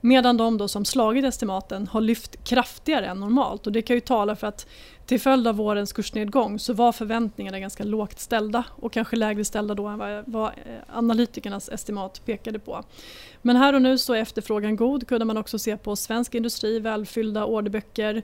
Medan 0.00 0.36
de 0.36 0.58
då 0.58 0.68
som 0.68 0.84
slagit 0.84 1.24
estimaten 1.24 1.88
har 1.88 2.00
lyft 2.00 2.44
kraftigare 2.44 3.06
än 3.06 3.20
normalt 3.20 3.66
och 3.66 3.72
det 3.72 3.82
kan 3.82 3.96
ju 3.96 4.00
tala 4.00 4.36
för 4.36 4.46
att 4.46 4.66
till 5.06 5.20
följd 5.20 5.48
av 5.48 5.56
vårens 5.56 5.92
kursnedgång 5.92 6.58
så 6.58 6.72
var 6.72 6.92
förväntningarna 6.92 7.60
ganska 7.60 7.84
lågt 7.84 8.20
ställda 8.20 8.64
och 8.76 8.92
kanske 8.92 9.16
lägre 9.16 9.44
ställda 9.44 9.74
då 9.74 9.86
än 9.86 10.24
vad, 10.26 10.46
eh, 10.46 10.52
analytikernas 10.92 11.68
estimat 11.68 12.22
pekade 12.24 12.58
på. 12.58 12.82
Men 13.42 13.56
här 13.56 13.74
och 13.74 13.82
nu 13.82 13.98
så 13.98 14.14
är 14.14 14.18
efterfrågan 14.18 14.76
god 14.76 15.08
kunde 15.08 15.24
man 15.24 15.36
också 15.36 15.58
se 15.58 15.76
på 15.76 15.96
svensk 15.96 16.34
industri, 16.34 16.80
välfyllda 16.80 17.44
orderböcker. 17.44 18.22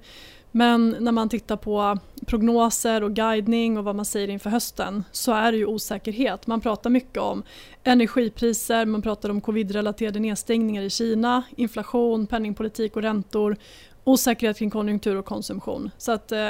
Men 0.56 0.96
när 1.00 1.12
man 1.12 1.28
tittar 1.28 1.56
på 1.56 1.98
prognoser 2.26 3.02
och 3.04 3.12
guidning 3.12 3.78
och 3.78 3.84
vad 3.84 3.96
man 3.96 4.04
säger 4.04 4.28
inför 4.28 4.50
hösten 4.50 5.04
så 5.12 5.32
är 5.32 5.52
det 5.52 5.58
ju 5.58 5.66
osäkerhet. 5.66 6.46
Man 6.46 6.60
pratar 6.60 6.90
mycket 6.90 7.22
om 7.22 7.42
energipriser, 7.84 8.86
man 8.86 9.02
pratar 9.02 9.30
om 9.30 9.40
covid-relaterade 9.40 10.20
nedstängningar 10.20 10.82
i 10.82 10.90
Kina, 10.90 11.42
inflation, 11.56 12.26
penningpolitik 12.26 12.96
och 12.96 13.02
räntor 13.02 13.56
osäkerhet 14.04 14.58
kring 14.58 14.70
konjunktur 14.70 15.16
och 15.16 15.24
konsumtion. 15.24 15.90
Så 15.98 16.12
att, 16.12 16.32
eh, 16.32 16.40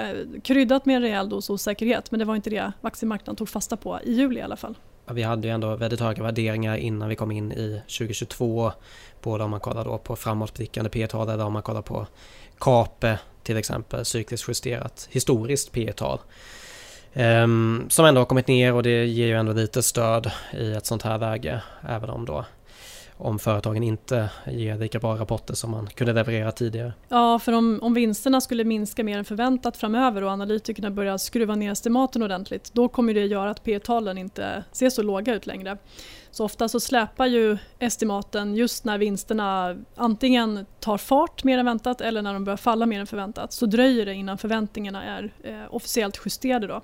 kryddat 0.42 0.86
med 0.86 0.96
en 0.96 1.02
rejäl 1.02 1.28
dos 1.28 1.50
osäkerhet 1.50 2.10
men 2.10 2.18
det 2.18 2.24
var 2.24 2.36
inte 2.36 2.50
det 2.50 2.72
aktiemarknaden 2.80 3.36
tog 3.36 3.48
fasta 3.48 3.76
på 3.76 3.98
i 4.04 4.12
juli 4.12 4.40
i 4.40 4.42
alla 4.42 4.56
fall. 4.56 4.74
Vi 5.10 5.22
hade 5.22 5.48
ju 5.48 5.54
ändå 5.54 5.76
väldigt 5.76 6.00
höga 6.00 6.22
värderingar 6.22 6.76
innan 6.76 7.08
vi 7.08 7.16
kom 7.16 7.30
in 7.30 7.52
i 7.52 7.82
2022. 7.86 8.72
Både 9.22 9.44
om 9.44 9.50
man 9.50 9.60
kollar 9.60 9.84
då 9.84 9.98
på 9.98 10.16
framåtblickande 10.16 10.90
P 10.90 11.06
tal 11.06 11.28
eller 11.28 11.44
om 11.44 11.52
man 11.52 11.62
kollar 11.62 11.82
på 11.82 12.06
KAPE 12.58 13.18
till 13.44 13.56
exempel, 13.56 14.04
cykliskt 14.04 14.48
justerat 14.48 15.08
historiskt 15.10 15.72
P 15.72 15.92
tal. 15.92 16.18
Um, 17.12 17.22
ehm, 17.22 17.86
som 17.88 18.06
ändå 18.06 18.20
har 18.20 18.26
kommit 18.26 18.48
ner 18.48 18.74
och 18.74 18.82
det 18.82 19.06
ger 19.06 19.26
ju 19.26 19.34
ändå 19.34 19.52
lite 19.52 19.82
stöd 19.82 20.30
i 20.52 20.72
ett 20.72 20.86
sånt 20.86 21.02
här 21.02 21.18
läge. 21.18 21.62
Även 21.88 22.10
om 22.10 22.24
då 22.24 22.44
om 23.16 23.38
företagen 23.38 23.82
inte 23.82 24.30
ger 24.46 24.78
lika 24.78 24.98
bra 24.98 25.16
rapporter 25.16 25.54
som 25.54 25.70
man 25.70 25.86
kunde 25.86 26.12
leverera 26.12 26.52
tidigare. 26.52 26.92
Ja, 27.08 27.38
för 27.38 27.52
om, 27.52 27.78
om 27.82 27.94
vinsterna 27.94 28.40
skulle 28.40 28.64
minska 28.64 29.04
mer 29.04 29.18
än 29.18 29.24
förväntat 29.24 29.76
framöver 29.76 30.22
och 30.22 30.30
analytikerna 30.30 30.90
börjar 30.90 31.18
skruva 31.18 31.54
ner 31.54 31.72
estimaten 31.72 32.22
ordentligt 32.22 32.70
då 32.72 32.88
kommer 32.88 33.14
det 33.14 33.26
göra 33.26 33.50
att 33.50 33.64
P 33.64 33.78
talen 33.78 34.18
inte 34.18 34.64
ser 34.72 34.90
så 34.90 35.02
låga 35.02 35.34
ut 35.34 35.46
längre. 35.46 35.78
Så 36.34 36.44
ofta 36.44 36.68
så 36.68 36.80
släpar 36.80 37.26
ju 37.26 37.58
estimaten 37.78 38.54
just 38.54 38.84
när 38.84 38.98
vinsterna 38.98 39.76
antingen 39.94 40.66
tar 40.80 40.98
fart 40.98 41.44
mer 41.44 41.58
än 41.58 41.66
väntat 41.66 42.00
eller 42.00 42.22
när 42.22 42.34
de 42.34 42.44
börjar 42.44 42.56
falla 42.56 42.86
mer 42.86 43.00
än 43.00 43.06
förväntat 43.06 43.52
så 43.52 43.66
dröjer 43.66 44.06
det 44.06 44.14
innan 44.14 44.38
förväntningarna 44.38 45.04
är 45.04 45.32
eh, 45.44 45.74
officiellt 45.74 46.20
justerade. 46.24 46.66
Då. 46.66 46.80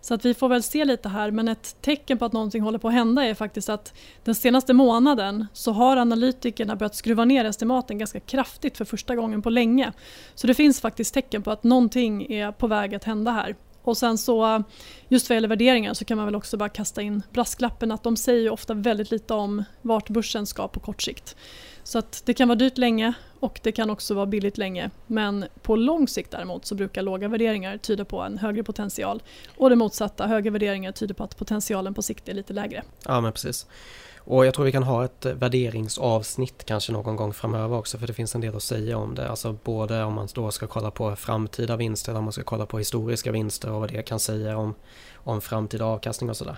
Så 0.00 0.14
att 0.14 0.24
vi 0.24 0.34
får 0.34 0.48
väl 0.48 0.62
se 0.62 0.84
lite 0.84 1.08
här 1.08 1.30
men 1.30 1.48
ett 1.48 1.76
tecken 1.80 2.18
på 2.18 2.24
att 2.24 2.32
någonting 2.32 2.62
håller 2.62 2.78
på 2.78 2.88
att 2.88 2.94
hända 2.94 3.24
är 3.24 3.34
faktiskt 3.34 3.68
att 3.68 3.94
den 4.24 4.34
senaste 4.34 4.72
månaden 4.72 5.46
så 5.52 5.72
har 5.72 5.96
analytikerna 5.96 6.76
börjat 6.76 6.94
skruva 6.94 7.24
ner 7.24 7.44
estimaten 7.44 7.98
ganska 7.98 8.20
kraftigt 8.20 8.78
för 8.78 8.84
första 8.84 9.16
gången 9.16 9.42
på 9.42 9.50
länge. 9.50 9.92
Så 10.34 10.46
det 10.46 10.54
finns 10.54 10.80
faktiskt 10.80 11.14
tecken 11.14 11.42
på 11.42 11.50
att 11.50 11.64
någonting 11.64 12.32
är 12.32 12.52
på 12.52 12.66
väg 12.66 12.94
att 12.94 13.04
hända 13.04 13.30
här. 13.30 13.56
Och 13.82 13.96
sen 13.96 14.18
så 14.18 14.62
just 15.08 15.28
vad 15.28 15.36
gäller 15.36 15.48
värderingar 15.48 15.94
så 15.94 16.04
kan 16.04 16.16
man 16.16 16.26
väl 16.26 16.34
också 16.34 16.56
bara 16.56 16.68
kasta 16.68 17.02
in 17.02 17.22
brasklappen 17.32 17.92
att 17.92 18.02
de 18.02 18.16
säger 18.16 18.40
ju 18.40 18.50
ofta 18.50 18.74
väldigt 18.74 19.10
lite 19.10 19.34
om 19.34 19.64
vart 19.82 20.08
börsen 20.08 20.46
ska 20.46 20.68
på 20.68 20.80
kort 20.80 21.02
sikt. 21.02 21.36
Så 21.84 21.98
att 21.98 22.22
det 22.26 22.34
kan 22.34 22.48
vara 22.48 22.58
dyrt 22.58 22.78
länge 22.78 23.12
och 23.40 23.60
det 23.62 23.72
kan 23.72 23.90
också 23.90 24.14
vara 24.14 24.26
billigt 24.26 24.58
länge. 24.58 24.90
Men 25.06 25.44
på 25.62 25.76
lång 25.76 26.08
sikt 26.08 26.30
däremot 26.30 26.66
så 26.66 26.74
brukar 26.74 27.02
låga 27.02 27.28
värderingar 27.28 27.76
tyda 27.76 28.04
på 28.04 28.20
en 28.20 28.38
högre 28.38 28.62
potential. 28.62 29.22
Och 29.56 29.70
det 29.70 29.76
motsatta, 29.76 30.26
höga 30.26 30.50
värderingar 30.50 30.92
tyder 30.92 31.14
på 31.14 31.24
att 31.24 31.38
potentialen 31.38 31.94
på 31.94 32.02
sikt 32.02 32.28
är 32.28 32.34
lite 32.34 32.52
lägre. 32.52 32.82
Ja 33.04 33.20
men 33.20 33.32
precis. 33.32 33.66
Och 34.24 34.46
jag 34.46 34.54
tror 34.54 34.64
vi 34.64 34.72
kan 34.72 34.82
ha 34.82 35.04
ett 35.04 35.26
värderingsavsnitt 35.26 36.64
kanske 36.64 36.92
någon 36.92 37.16
gång 37.16 37.32
framöver 37.32 37.76
också 37.76 37.98
för 37.98 38.06
det 38.06 38.12
finns 38.12 38.34
en 38.34 38.40
del 38.40 38.56
att 38.56 38.62
säga 38.62 38.98
om 38.98 39.14
det. 39.14 39.28
Alltså 39.28 39.56
både 39.64 40.04
om 40.04 40.14
man 40.14 40.28
då 40.34 40.50
ska 40.50 40.66
kolla 40.66 40.90
på 40.90 41.16
framtida 41.16 41.76
vinster 41.76 42.12
eller 42.12 42.18
om 42.18 42.24
man 42.24 42.32
ska 42.32 42.42
kolla 42.42 42.66
på 42.66 42.78
historiska 42.78 43.32
vinster 43.32 43.70
och 43.70 43.80
vad 43.80 43.92
det 43.92 44.02
kan 44.02 44.20
säga 44.20 44.58
om, 44.58 44.74
om 45.14 45.40
framtida 45.40 45.84
avkastning 45.84 46.30
och 46.30 46.36
sådär. 46.36 46.56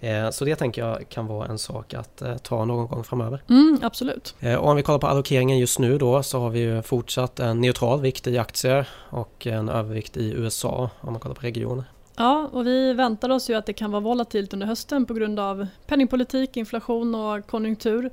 Eh, 0.00 0.30
så 0.30 0.44
det 0.44 0.56
tänker 0.56 0.86
jag 0.86 1.08
kan 1.08 1.26
vara 1.26 1.48
en 1.48 1.58
sak 1.58 1.94
att 1.94 2.22
eh, 2.22 2.36
ta 2.36 2.64
någon 2.64 2.86
gång 2.86 3.04
framöver. 3.04 3.42
Mm, 3.48 3.78
absolut. 3.82 4.34
Eh, 4.40 4.54
och 4.54 4.68
om 4.68 4.76
vi 4.76 4.82
kollar 4.82 4.98
på 4.98 5.06
allokeringen 5.06 5.58
just 5.58 5.78
nu 5.78 5.98
då 5.98 6.22
så 6.22 6.40
har 6.40 6.50
vi 6.50 6.58
ju 6.58 6.82
fortsatt 6.82 7.40
en 7.40 7.60
neutral 7.60 8.00
vikt 8.00 8.26
i 8.26 8.38
aktier 8.38 8.88
och 9.10 9.46
en 9.46 9.68
övervikt 9.68 10.16
i 10.16 10.32
USA 10.32 10.90
om 11.00 11.12
man 11.12 11.20
kollar 11.20 11.34
på 11.34 11.42
regioner. 11.42 11.84
Ja, 12.18 12.48
och 12.52 12.66
vi 12.66 12.92
väntar 12.92 13.30
oss 13.30 13.50
ju 13.50 13.54
att 13.54 13.66
det 13.66 13.72
kan 13.72 13.90
vara 13.90 14.00
volatilt 14.00 14.52
under 14.52 14.66
hösten 14.66 15.06
på 15.06 15.14
grund 15.14 15.40
av 15.40 15.66
penningpolitik, 15.86 16.56
inflation 16.56 17.14
och 17.14 17.46
konjunktur. 17.46 18.10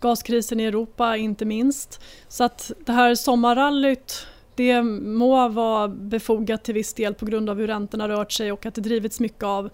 Gaskrisen 0.00 0.60
i 0.60 0.64
Europa 0.64 1.16
inte 1.16 1.44
minst. 1.44 2.02
Så 2.28 2.44
att 2.44 2.72
det 2.86 2.92
här 2.92 3.14
sommarrallyt 3.14 4.26
det 4.54 4.82
må 4.82 5.48
vara 5.48 5.88
befogat 5.88 6.64
till 6.64 6.74
viss 6.74 6.94
del 6.94 7.14
på 7.14 7.26
grund 7.26 7.50
av 7.50 7.58
hur 7.58 7.66
räntorna 7.66 8.08
rört 8.08 8.32
sig 8.32 8.52
och 8.52 8.66
att 8.66 8.74
det 8.74 8.80
drivits 8.80 9.20
mycket 9.20 9.42
av 9.42 9.70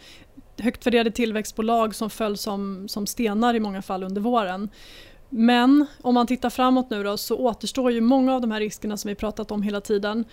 högt 0.59 0.87
värderade 0.87 1.11
tillväxtbolag 1.11 1.95
som 1.95 2.11
föll 2.11 2.37
som, 2.37 2.89
som 2.89 3.07
stenar 3.07 3.55
i 3.55 3.61
många 3.61 3.83
fall 3.83 4.03
under 4.03 4.21
våren. 4.21 4.69
Men 5.29 5.87
om 6.03 6.15
man 6.15 6.27
tittar 6.27 6.51
framåt 6.51 6.91
nu 6.91 7.03
då 7.03 7.17
så 7.17 7.37
återstår 7.37 7.93
ju 7.93 8.01
många 8.01 8.35
av 8.35 8.41
de 8.41 8.51
här 8.51 8.61
riskerna 8.61 8.97
som 8.97 9.09
vi 9.09 9.15
pratat 9.15 9.51
om 9.51 9.63
hela 9.63 9.81
tiden. 9.81 10.25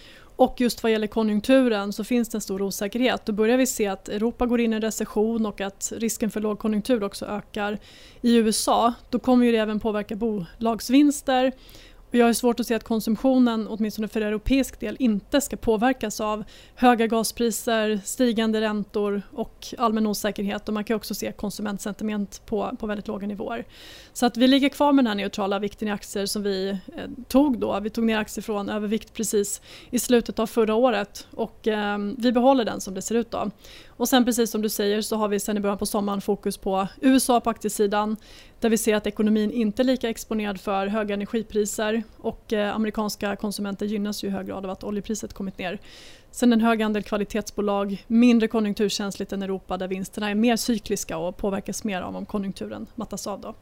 Och 0.41 0.61
just 0.61 0.83
vad 0.83 0.91
gäller 0.91 1.07
konjunkturen 1.07 1.93
så 1.93 2.03
finns 2.03 2.29
det 2.29 2.37
en 2.37 2.41
stor 2.41 2.61
osäkerhet. 2.61 3.25
Då 3.25 3.33
börjar 3.33 3.57
vi 3.57 3.67
se 3.67 3.87
att 3.87 4.09
Europa 4.09 4.45
går 4.45 4.61
in 4.61 4.73
i 4.73 4.75
en 4.75 4.81
recession 4.81 5.45
och 5.45 5.61
att 5.61 5.93
risken 5.95 6.31
för 6.31 6.39
lågkonjunktur 6.39 7.03
också 7.03 7.25
ökar 7.25 7.79
i 8.21 8.35
USA. 8.35 8.93
Då 9.09 9.19
kommer 9.19 9.45
ju 9.45 9.51
det 9.51 9.57
även 9.57 9.79
påverka 9.79 10.15
bolagsvinster 10.15 11.51
jag 12.11 12.25
har 12.25 12.33
svårt 12.33 12.59
att 12.59 12.67
se 12.67 12.75
att 12.75 12.83
konsumtionen, 12.83 13.67
åtminstone 13.67 14.07
för 14.07 14.21
europeisk 14.21 14.79
del, 14.79 14.95
inte 14.99 15.41
ska 15.41 15.55
påverkas 15.55 16.21
av 16.21 16.43
höga 16.75 17.07
gaspriser, 17.07 18.01
stigande 18.03 18.61
räntor 18.61 19.21
och 19.31 19.67
allmän 19.77 20.07
osäkerhet. 20.07 20.67
Och 20.67 20.73
man 20.73 20.83
kan 20.83 20.95
också 20.95 21.15
se 21.15 21.31
konsumentsentiment 21.31 22.41
på, 22.45 22.71
på 22.79 22.87
väldigt 22.87 23.07
låga 23.07 23.27
nivåer. 23.27 23.65
Så 24.13 24.25
att 24.25 24.37
vi 24.37 24.47
ligger 24.47 24.69
kvar 24.69 24.93
med 24.93 25.05
den 25.05 25.07
här 25.07 25.15
neutrala 25.15 25.59
vikten 25.59 25.87
i 25.87 25.91
aktier 25.91 26.25
som 26.25 26.43
vi 26.43 26.69
eh, 26.69 26.77
tog 27.27 27.59
då. 27.59 27.79
Vi 27.79 27.89
tog 27.89 28.03
ner 28.03 28.17
aktier 28.17 28.43
från 28.43 28.69
övervikt 28.69 29.13
precis 29.13 29.61
i 29.89 29.99
slutet 29.99 30.39
av 30.39 30.47
förra 30.47 30.75
året 30.75 31.27
och 31.31 31.67
eh, 31.67 31.97
vi 32.17 32.31
behåller 32.31 32.65
den 32.65 32.81
som 32.81 32.93
det 32.93 33.01
ser 33.01 33.15
ut. 33.15 33.31
Då. 33.31 33.51
Och 33.89 34.09
sen 34.09 34.25
precis 34.25 34.51
som 34.51 34.61
du 34.61 34.69
säger 34.69 35.01
så 35.01 35.15
har 35.15 35.27
vi 35.27 35.39
sen 35.39 35.57
i 35.57 35.59
början 35.59 35.77
på 35.77 35.85
sommaren 35.85 36.21
fokus 36.21 36.57
på 36.57 36.87
USA 37.01 37.39
på 37.39 37.49
aktiesidan 37.49 38.17
där 38.61 38.69
vi 38.69 38.77
ser 38.77 38.95
att 38.95 39.07
ekonomin 39.07 39.51
inte 39.51 39.81
är 39.81 39.83
lika 39.83 40.09
exponerad 40.09 40.61
för 40.61 40.87
höga 40.87 41.13
energipriser 41.13 42.03
och 42.17 42.53
eh, 42.53 42.75
amerikanska 42.75 43.35
konsumenter 43.35 43.85
gynnas 43.85 44.23
ju 44.23 44.27
i 44.27 44.31
hög 44.31 44.47
grad 44.47 44.65
av 44.65 44.71
att 44.71 44.83
oljepriset 44.83 45.33
kommit 45.33 45.57
ner. 45.57 45.79
Sen 46.31 46.53
en 46.53 46.61
hög 46.61 46.81
andel 46.81 47.03
kvalitetsbolag, 47.03 48.05
mindre 48.07 48.47
konjunkturkänsligt 48.47 49.33
än 49.33 49.41
Europa 49.41 49.77
där 49.77 49.87
vinsterna 49.87 50.29
är 50.29 50.35
mer 50.35 50.55
cykliska 50.55 51.17
och 51.17 51.37
påverkas 51.37 51.83
mer 51.83 52.01
av 52.01 52.15
om 52.15 52.25
konjunkturen 52.25 52.87
mattas 52.95 53.27
av. 53.27 53.41
Då. 53.41 53.55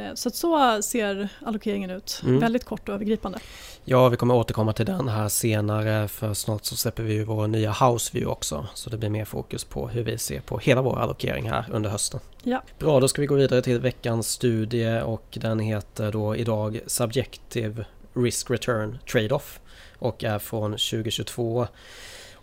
Eh, 0.00 0.14
så 0.14 0.30
så 0.30 0.82
ser 0.82 1.28
allokeringen 1.46 1.90
ut, 1.90 2.20
mm. 2.24 2.40
väldigt 2.40 2.64
kort 2.64 2.88
och 2.88 2.94
övergripande. 2.94 3.38
Ja, 3.84 4.08
vi 4.08 4.16
kommer 4.16 4.34
återkomma 4.34 4.72
till 4.72 4.86
den 4.86 5.08
här 5.08 5.28
senare 5.28 6.08
för 6.08 6.34
snart 6.34 6.64
så 6.64 6.76
släpper 6.76 7.02
vi 7.02 7.24
vår 7.24 7.46
nya 7.46 7.72
House 7.72 8.10
View 8.12 8.32
också. 8.32 8.66
Så 8.74 8.90
det 8.90 8.96
blir 8.96 9.08
mer 9.08 9.24
fokus 9.24 9.64
på 9.64 9.88
hur 9.88 10.02
vi 10.02 10.18
ser 10.18 10.40
på 10.40 10.58
hela 10.58 10.82
vår 10.82 10.98
allokering 10.98 11.50
här 11.50 11.64
under 11.72 11.90
hösten. 11.90 12.20
Ja. 12.42 12.62
Bra, 12.78 13.00
då 13.00 13.08
ska 13.08 13.20
vi 13.20 13.26
gå 13.26 13.34
vidare 13.34 13.62
till 13.62 13.80
veckans 13.80 14.28
studie 14.28 15.00
och 15.00 15.38
den 15.40 15.58
heter 15.58 16.12
då 16.12 16.36
idag 16.36 16.80
Subjective 16.86 17.84
Risk 18.14 18.50
Return 18.50 18.98
Trade-Off 19.12 19.60
och 19.98 20.24
är 20.24 20.38
från 20.38 20.70
2022. 20.70 21.66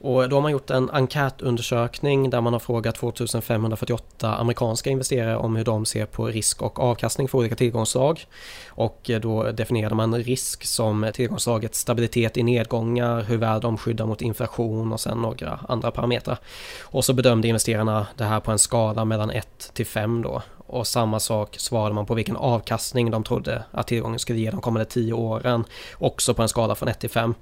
Och 0.02 0.30
då 0.30 0.36
har 0.36 0.42
man 0.42 0.52
gjort 0.52 0.70
en 0.70 0.90
enkätundersökning 0.90 2.30
där 2.30 2.42
man 2.42 2.54
har 2.54 2.60
frågat 2.60 2.96
2548 2.96 4.36
amerikanska 4.36 4.90
investerare 4.90 5.38
om 5.38 5.56
hur 5.56 5.64
de 5.64 5.86
ser 5.86 6.06
på 6.06 6.26
risk 6.26 6.62
och 6.62 6.80
avkastning 6.80 7.28
för 7.28 7.38
olika 7.38 7.56
tillgångsslag. 7.56 8.26
Och 8.70 9.10
eh, 9.10 9.20
då 9.20 9.52
definierade 9.52 9.96
man 9.96 10.16
risk 10.16 10.66
som 10.66 11.12
tillgångsslagets 11.14 11.80
stabilitet 11.80 12.38
i 12.38 12.44
nedgångar, 12.44 13.22
hur 13.22 13.38
väl 13.38 13.62
de 13.62 13.78
skyddar 13.78 14.06
mot 14.06 14.22
inflation 14.22 14.94
och 14.94 15.00
sen 15.00 15.18
några 15.18 15.60
andra 15.68 15.92
parametrar. 15.92 16.38
Och 16.82 17.06
så 17.06 17.14
bedömde 17.14 17.48
investerarna 17.48 18.08
det 18.18 18.24
här 18.24 18.40
på 18.40 18.52
en 18.52 18.60
skala 18.60 19.06
mellan 19.06 19.32
1 19.32 19.72
till 19.74 19.86
5 19.86 20.22
då. 20.22 20.42
Och 20.68 20.88
samma 20.88 21.20
sak 21.20 21.56
svarade 21.60 21.96
man 21.96 22.06
på 22.06 22.14
vilken 22.14 22.36
avkastning 22.36 23.12
de 23.12 23.24
trodde 23.24 23.64
att 23.72 23.88
tillgången 23.88 24.20
skulle 24.20 24.40
ge 24.40 24.52
de 24.52 24.62
kommande 24.62 24.86
10 24.86 25.14
åren. 25.14 25.64
Också 25.98 26.34
på 26.34 26.42
en 26.42 26.50
skala 26.50 26.76
från 26.76 26.90
1 26.90 27.00
till 27.00 27.10
5. 27.10 27.34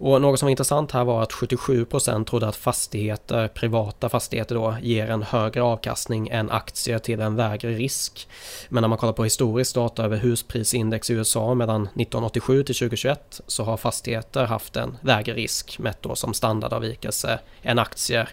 Och 0.00 0.20
något 0.20 0.38
som 0.38 0.46
var 0.46 0.50
intressant 0.50 0.92
här 0.92 1.04
var 1.04 1.22
att 1.22 1.32
77% 1.32 2.24
trodde 2.24 2.48
att 2.48 2.56
fastigheter, 2.56 3.48
privata 3.48 4.08
fastigheter 4.08 4.54
då, 4.54 4.76
ger 4.82 5.10
en 5.10 5.22
högre 5.22 5.62
avkastning 5.62 6.28
än 6.28 6.50
aktier 6.50 6.98
till 6.98 7.20
en 7.20 7.36
lägre 7.36 7.70
risk. 7.70 8.28
Men 8.68 8.80
när 8.80 8.88
man 8.88 8.98
kollar 8.98 9.12
på 9.12 9.24
historisk 9.24 9.74
data 9.74 10.04
över 10.04 10.16
husprisindex 10.16 11.10
i 11.10 11.14
USA 11.14 11.54
mellan 11.54 11.82
1987 11.82 12.62
till 12.62 12.74
2021 12.74 13.40
så 13.46 13.64
har 13.64 13.76
fastigheter 13.76 14.44
haft 14.44 14.76
en 14.76 14.98
lägre 15.02 15.34
risk 15.34 15.78
mätt 15.78 16.02
då 16.02 16.14
som 16.14 16.34
standardavvikelse 16.34 17.38
än 17.62 17.78
aktier. 17.78 18.28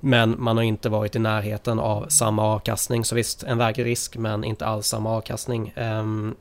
Men 0.00 0.34
man 0.38 0.56
har 0.56 0.64
inte 0.64 0.88
varit 0.88 1.16
i 1.16 1.18
närheten 1.18 1.78
av 1.78 2.08
samma 2.08 2.42
avkastning. 2.42 3.04
Så 3.04 3.14
visst, 3.14 3.42
en 3.42 3.58
lägre 3.58 3.84
risk 3.84 4.16
men 4.16 4.44
inte 4.44 4.66
alls 4.66 4.86
samma 4.86 5.10
avkastning. 5.10 5.74
Um, 5.76 6.36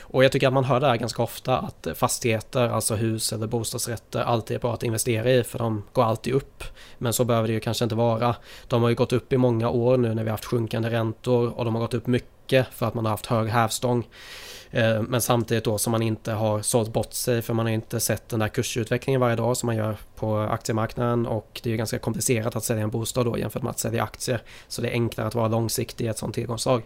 och 0.00 0.24
jag 0.24 0.32
tycker 0.32 0.46
att 0.46 0.52
man 0.52 0.64
hör 0.64 0.80
det 0.80 0.86
här 0.86 0.96
ganska 0.96 1.22
ofta 1.22 1.58
att 1.58 1.86
fastigheter, 1.94 2.68
alltså 2.68 2.94
hus 2.94 3.32
eller 3.32 3.46
bostadsrätter, 3.46 4.20
alltid 4.20 4.56
är 4.56 4.60
bra 4.60 4.74
att 4.74 4.82
investera 4.82 5.30
i 5.30 5.44
för 5.44 5.58
de 5.58 5.82
går 5.92 6.04
alltid 6.04 6.32
upp. 6.32 6.64
Men 6.98 7.12
så 7.12 7.24
behöver 7.24 7.48
det 7.48 7.54
ju 7.54 7.60
kanske 7.60 7.84
inte 7.84 7.94
vara. 7.94 8.36
De 8.68 8.82
har 8.82 8.88
ju 8.88 8.94
gått 8.94 9.12
upp 9.12 9.32
i 9.32 9.36
många 9.36 9.70
år 9.70 9.96
nu 9.96 10.14
när 10.14 10.22
vi 10.22 10.28
har 10.28 10.34
haft 10.34 10.44
sjunkande 10.44 10.90
räntor 10.90 11.58
och 11.58 11.64
de 11.64 11.74
har 11.74 11.82
gått 11.82 11.94
upp 11.94 12.06
mycket 12.06 12.66
för 12.72 12.86
att 12.86 12.94
man 12.94 13.04
har 13.04 13.10
haft 13.10 13.26
hög 13.26 13.48
hävstång. 13.48 14.06
Eh, 14.70 15.02
men 15.02 15.20
samtidigt 15.20 15.64
då 15.64 15.78
som 15.78 15.90
man 15.90 16.02
inte 16.02 16.32
har 16.32 16.62
sålt 16.62 16.92
bort 16.92 17.12
sig 17.12 17.42
för 17.42 17.54
man 17.54 17.66
har 17.66 17.72
inte 17.72 18.00
sett 18.00 18.28
den 18.28 18.40
där 18.40 18.48
kursutvecklingen 18.48 19.20
varje 19.20 19.36
dag 19.36 19.56
som 19.56 19.66
man 19.66 19.76
gör 19.76 19.96
på 20.16 20.38
aktiemarknaden 20.38 21.26
och 21.26 21.60
det 21.62 21.72
är 21.72 21.76
ganska 21.76 21.98
komplicerat 21.98 22.56
att 22.56 22.64
sälja 22.64 22.82
en 22.82 22.90
bostad 22.90 23.26
då 23.26 23.38
jämfört 23.38 23.62
med 23.62 23.70
att 23.70 23.78
sälja 23.78 24.02
aktier. 24.02 24.42
Så 24.68 24.82
det 24.82 24.88
är 24.88 24.92
enklare 24.92 25.28
att 25.28 25.34
vara 25.34 25.48
långsiktig 25.48 26.04
i 26.04 26.08
ett 26.08 26.18
sånt 26.18 26.34
tillgångsslag. 26.34 26.82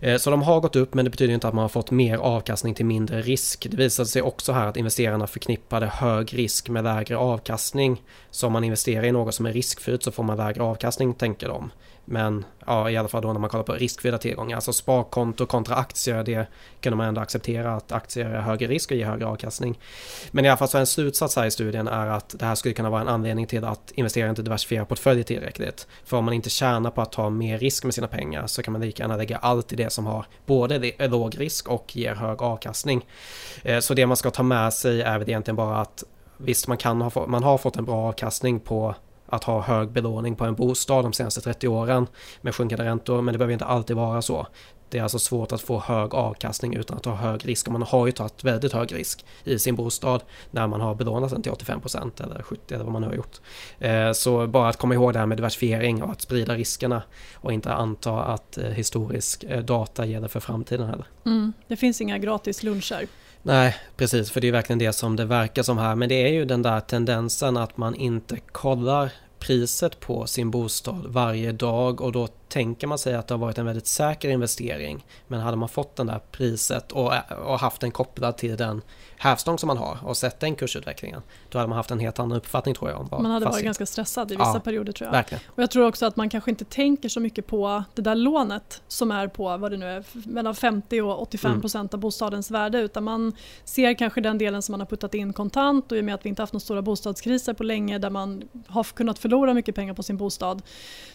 Eh, 0.00 0.16
så 0.16 0.30
de 0.30 0.42
har 0.42 0.60
gått 0.60 0.76
upp 0.76 0.94
men 0.94 1.04
det 1.04 1.10
betyder 1.10 1.34
inte 1.34 1.48
att 1.48 1.54
man 1.54 1.62
har 1.62 1.68
fått 1.68 1.90
mer 1.90 2.18
avkastning 2.18 2.74
till 2.74 2.86
mindre 2.86 3.22
risk. 3.22 3.66
Det 3.70 3.76
visade 3.76 4.08
sig 4.08 4.22
också 4.22 4.52
här 4.52 4.66
att 4.66 4.76
investerarna 4.76 5.26
förknippade 5.26 5.86
hög 5.86 6.38
risk 6.38 6.68
med 6.68 6.84
lägre 6.84 7.16
avkastning. 7.16 8.02
Så 8.30 8.46
om 8.46 8.52
man 8.52 8.64
investerar 8.64 9.04
i 9.04 9.12
något 9.12 9.34
som 9.34 9.46
är 9.46 9.52
riskfyllt 9.52 10.02
så 10.02 10.12
får 10.12 10.22
man 10.22 10.36
lägre 10.36 10.62
avkastning 10.62 11.14
tänker 11.14 11.48
de. 11.48 11.70
Men 12.04 12.44
ja, 12.66 12.90
i 12.90 12.96
alla 12.96 13.08
fall 13.08 13.22
då 13.22 13.32
när 13.32 13.40
man 13.40 13.50
kollar 13.50 13.64
på 13.64 13.72
riskfyllda 13.72 14.18
tillgångar, 14.18 14.56
alltså 14.56 14.72
sparkonto 14.72 15.46
kontra 15.46 15.74
aktier, 15.74 16.24
det 16.24 16.46
kunde 16.80 16.96
man 16.96 17.08
ändå 17.08 17.20
acceptera 17.20 17.74
att 17.74 17.92
aktier 17.92 18.26
är 18.26 18.40
högre 18.40 18.66
risk 18.66 18.90
och 18.90 18.96
ger 18.96 19.06
högre 19.06 19.26
avkastning. 19.26 19.78
Men 20.30 20.44
i 20.44 20.48
alla 20.48 20.56
fall 20.56 20.68
så 20.68 20.78
en 20.78 20.86
slutsats 20.86 21.36
här 21.36 21.46
i 21.46 21.50
studien 21.50 21.88
är 21.88 22.06
att 22.06 22.34
det 22.38 22.46
här 22.46 22.54
skulle 22.54 22.74
kunna 22.74 22.90
vara 22.90 23.00
en 23.00 23.08
anledning 23.08 23.46
till 23.46 23.64
att 23.64 23.92
investerare 23.94 24.30
inte 24.30 24.42
diversifierar 24.42 24.84
portföljer 24.84 25.24
tillräckligt. 25.24 25.86
För 26.04 26.16
om 26.16 26.24
man 26.24 26.34
inte 26.34 26.50
tjänar 26.50 26.90
på 26.90 27.02
att 27.02 27.12
ta 27.12 27.30
mer 27.30 27.58
risk 27.58 27.84
med 27.84 27.94
sina 27.94 28.08
pengar 28.08 28.46
så 28.46 28.62
kan 28.62 28.72
man 28.72 28.80
lika 28.80 29.02
gärna 29.02 29.16
lägga 29.16 29.36
allt 29.36 29.72
i 29.72 29.76
det 29.76 29.92
som 29.92 30.06
har 30.06 30.26
både 30.46 30.92
låg 30.98 31.40
risk 31.40 31.68
och 31.68 31.96
ger 31.96 32.14
hög 32.14 32.42
avkastning. 32.42 33.06
Eh, 33.62 33.78
så 33.78 33.94
det 33.94 34.06
man 34.06 34.16
ska 34.16 34.30
ta 34.30 34.42
med 34.42 34.72
sig 34.72 35.02
är 35.02 35.18
väl 35.18 35.28
egentligen 35.28 35.56
bara 35.56 35.80
att 35.80 36.04
visst 36.36 36.68
man, 36.68 36.76
kan 36.76 37.00
ha, 37.00 37.26
man 37.26 37.42
har 37.42 37.58
fått 37.58 37.76
en 37.76 37.84
bra 37.84 38.08
avkastning 38.08 38.60
på 38.60 38.94
att 39.32 39.44
ha 39.44 39.60
hög 39.60 39.92
belåning 39.92 40.36
på 40.36 40.44
en 40.44 40.54
bostad 40.54 41.04
de 41.04 41.12
senaste 41.12 41.40
30 41.40 41.68
åren 41.68 42.06
med 42.40 42.54
sjunkande 42.54 42.84
räntor, 42.84 43.22
men 43.22 43.32
det 43.32 43.38
behöver 43.38 43.52
inte 43.52 43.64
alltid 43.64 43.96
vara 43.96 44.22
så. 44.22 44.46
Det 44.92 44.98
är 44.98 45.02
alltså 45.02 45.18
svårt 45.18 45.52
att 45.52 45.60
få 45.60 45.80
hög 45.80 46.14
avkastning 46.14 46.74
utan 46.74 46.96
att 46.96 47.04
ha 47.04 47.14
hög 47.14 47.48
risk. 47.48 47.66
Och 47.66 47.72
man 47.72 47.82
har 47.82 48.06
ju 48.06 48.12
tagit 48.12 48.44
väldigt 48.44 48.72
hög 48.72 48.94
risk 48.94 49.24
i 49.44 49.58
sin 49.58 49.74
bostad 49.74 50.22
när 50.50 50.66
man 50.66 50.80
har 50.80 50.94
belånat 50.94 51.30
den 51.30 51.42
till 51.42 51.52
85% 51.52 52.24
eller 52.24 52.42
70% 52.42 52.56
eller 52.68 52.84
vad 52.84 52.92
man 52.92 53.02
nu 53.02 53.08
har 53.08 53.14
gjort. 53.14 53.40
Eh, 53.78 54.12
så 54.12 54.46
bara 54.46 54.68
att 54.68 54.76
komma 54.76 54.94
ihåg 54.94 55.12
det 55.12 55.18
här 55.18 55.26
med 55.26 55.38
diversifiering 55.38 56.02
och 56.02 56.12
att 56.12 56.20
sprida 56.20 56.54
riskerna 56.54 57.02
och 57.34 57.52
inte 57.52 57.72
anta 57.72 58.22
att 58.22 58.58
eh, 58.58 58.64
historisk 58.64 59.44
eh, 59.44 59.64
data 59.64 60.06
gäller 60.06 60.28
för 60.28 60.40
framtiden 60.40 60.86
heller. 60.86 61.06
Mm, 61.26 61.52
det 61.68 61.76
finns 61.76 62.00
inga 62.00 62.18
gratis 62.18 62.62
luncher. 62.62 63.06
Nej, 63.42 63.76
precis, 63.96 64.30
för 64.30 64.40
det 64.40 64.48
är 64.48 64.52
verkligen 64.52 64.78
det 64.78 64.92
som 64.92 65.16
det 65.16 65.24
verkar 65.24 65.62
som 65.62 65.78
här. 65.78 65.94
Men 65.94 66.08
det 66.08 66.14
är 66.14 66.32
ju 66.32 66.44
den 66.44 66.62
där 66.62 66.80
tendensen 66.80 67.56
att 67.56 67.76
man 67.76 67.94
inte 67.94 68.36
kollar 68.36 69.12
priset 69.42 70.00
på 70.00 70.26
sin 70.26 70.50
bostad 70.50 71.06
varje 71.06 71.52
dag 71.52 72.00
och 72.00 72.12
då 72.12 72.26
tänker 72.26 72.86
man 72.86 72.98
sig 72.98 73.14
att 73.14 73.28
det 73.28 73.34
har 73.34 73.38
varit 73.38 73.58
en 73.58 73.66
väldigt 73.66 73.86
säker 73.86 74.28
investering. 74.28 75.06
Men 75.28 75.40
hade 75.40 75.56
man 75.56 75.68
fått 75.68 75.96
det 75.96 76.04
där 76.04 76.20
priset 76.30 76.92
och, 76.92 77.12
och 77.44 77.58
haft 77.58 77.80
den 77.80 77.90
kopplad 77.90 78.36
till 78.36 78.56
den 78.56 78.82
hävstång 79.22 79.58
som 79.58 79.66
man 79.66 79.76
har 79.76 79.98
och 80.02 80.16
sett 80.16 80.40
den 80.40 80.54
kursutvecklingen. 80.54 81.22
Då 81.48 81.58
hade 81.58 81.68
man 81.68 81.76
haft 81.76 81.90
en 81.90 82.00
helt 82.00 82.18
annan 82.18 82.38
uppfattning 82.38 82.74
tror 82.74 82.90
jag. 82.90 83.00
Om 83.00 83.22
man 83.22 83.30
hade 83.30 83.46
varit 83.46 83.64
ganska 83.64 83.86
stressad 83.86 84.32
i 84.32 84.36
vissa 84.36 84.50
ja, 84.54 84.60
perioder 84.60 84.92
tror 84.92 85.06
jag. 85.06 85.12
Verkligen. 85.12 85.44
Och 85.46 85.62
jag 85.62 85.70
tror 85.70 85.86
också 85.86 86.06
att 86.06 86.16
man 86.16 86.30
kanske 86.30 86.50
inte 86.50 86.64
tänker 86.64 87.08
så 87.08 87.20
mycket 87.20 87.46
på 87.46 87.84
det 87.94 88.02
där 88.02 88.14
lånet 88.14 88.82
som 88.88 89.10
är 89.10 89.28
på 89.28 89.56
vad 89.56 89.70
det 89.70 89.76
nu 89.76 89.86
är, 89.86 90.04
mellan 90.28 90.54
50 90.54 91.00
och 91.00 91.22
85 91.22 91.50
mm. 91.50 91.60
procent 91.60 91.94
av 91.94 92.00
bostadens 92.00 92.50
värde 92.50 92.78
utan 92.78 93.04
man 93.04 93.32
ser 93.64 93.94
kanske 93.94 94.20
den 94.20 94.38
delen 94.38 94.62
som 94.62 94.72
man 94.72 94.80
har 94.80 94.86
puttat 94.86 95.14
in 95.14 95.32
kontant 95.32 95.92
och 95.92 95.98
i 95.98 96.00
och 96.00 96.04
med 96.04 96.14
att 96.14 96.24
vi 96.24 96.28
inte 96.28 96.42
haft 96.42 96.52
några 96.52 96.60
stora 96.60 96.82
bostadskriser 96.82 97.54
på 97.54 97.64
länge 97.64 97.98
där 97.98 98.10
man 98.10 98.42
har 98.68 98.84
kunnat 98.84 99.18
förlora 99.18 99.54
mycket 99.54 99.74
pengar 99.74 99.94
på 99.94 100.02
sin 100.02 100.16
bostad 100.16 100.62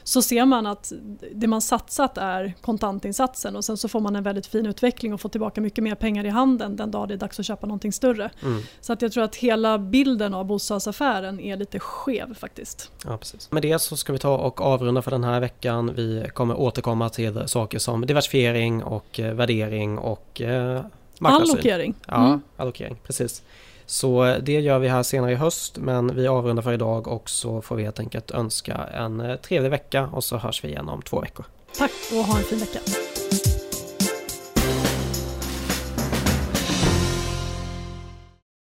så 0.04 0.22
ser 0.22 0.46
man 0.46 0.66
att 0.66 0.92
det 1.36 1.48
man 1.48 1.62
satsat 1.62 2.18
är 2.18 2.54
kontantinsatsen 2.62 3.56
och 3.56 3.66
sen 3.66 3.78
så 3.78 3.88
får 3.88 4.00
man 4.00 4.16
en 4.16 4.24
väldigt 4.24 4.48
fin 4.48 4.66
utveckling 4.66 5.14
och 5.14 5.22
får 5.22 5.30
tillbaka 5.30 5.62
mycket 5.62 5.84
mer 5.84 5.96
pengar 5.96 6.26
i 6.26 6.30
handen 6.30 6.76
den 6.76 6.92
dag 6.92 7.08
det 7.08 7.14
är 7.14 7.18
dags 7.18 7.40
att 7.40 7.46
köpa 7.46 7.68
någonting 7.68 7.94
större. 7.98 8.30
Mm. 8.44 8.64
Så 8.82 8.94
att 8.94 9.02
jag 9.02 9.12
tror 9.12 9.24
att 9.24 9.36
hela 9.36 9.78
bilden 9.78 10.34
av 10.34 10.46
bostadsaffären 10.46 11.40
är 11.40 11.58
lite 11.58 11.80
skev 11.80 12.34
faktiskt. 12.34 12.92
Ja, 13.06 13.18
precis. 13.18 13.52
Med 13.52 13.62
det 13.62 13.80
så 13.80 13.98
ska 13.98 14.14
vi 14.14 14.20
ta 14.20 14.38
och 14.38 14.62
avrunda 14.62 15.02
för 15.02 15.12
den 15.12 15.24
här 15.24 15.40
veckan. 15.40 15.94
Vi 15.96 16.26
kommer 16.34 16.60
återkomma 16.60 17.10
till 17.10 17.48
saker 17.48 17.80
som 17.80 18.06
diversifiering 18.06 18.84
och 18.84 19.20
eh, 19.20 19.34
värdering 19.34 19.98
och 19.98 20.42
eh, 20.42 20.82
Allokering. 21.22 21.94
Ja, 22.08 22.28
mm. 22.28 22.42
allokering, 22.58 22.98
precis. 23.04 23.44
Så 23.86 24.26
eh, 24.26 24.38
det 24.42 24.60
gör 24.60 24.80
vi 24.80 24.88
här 24.88 25.04
senare 25.04 25.32
i 25.32 25.36
höst 25.36 25.78
men 25.78 26.16
vi 26.16 26.28
avrundar 26.28 26.64
för 26.64 26.74
idag 26.74 27.08
och 27.08 27.30
så 27.30 27.62
får 27.62 27.76
vi 27.76 27.84
helt 27.84 28.00
enkelt 28.00 28.32
önska 28.32 28.76
en 28.76 29.20
eh, 29.20 29.36
trevlig 29.36 29.70
vecka 29.70 30.10
och 30.14 30.24
så 30.24 30.38
hörs 30.38 30.64
vi 30.64 30.68
igen 30.68 30.90
om 30.90 31.02
två 31.02 31.22
veckor. 31.22 31.46
Tack 31.78 31.92
och 32.12 32.18
ha 32.18 32.38
en 32.38 32.44
fin 32.44 32.60
vecka. 32.60 32.80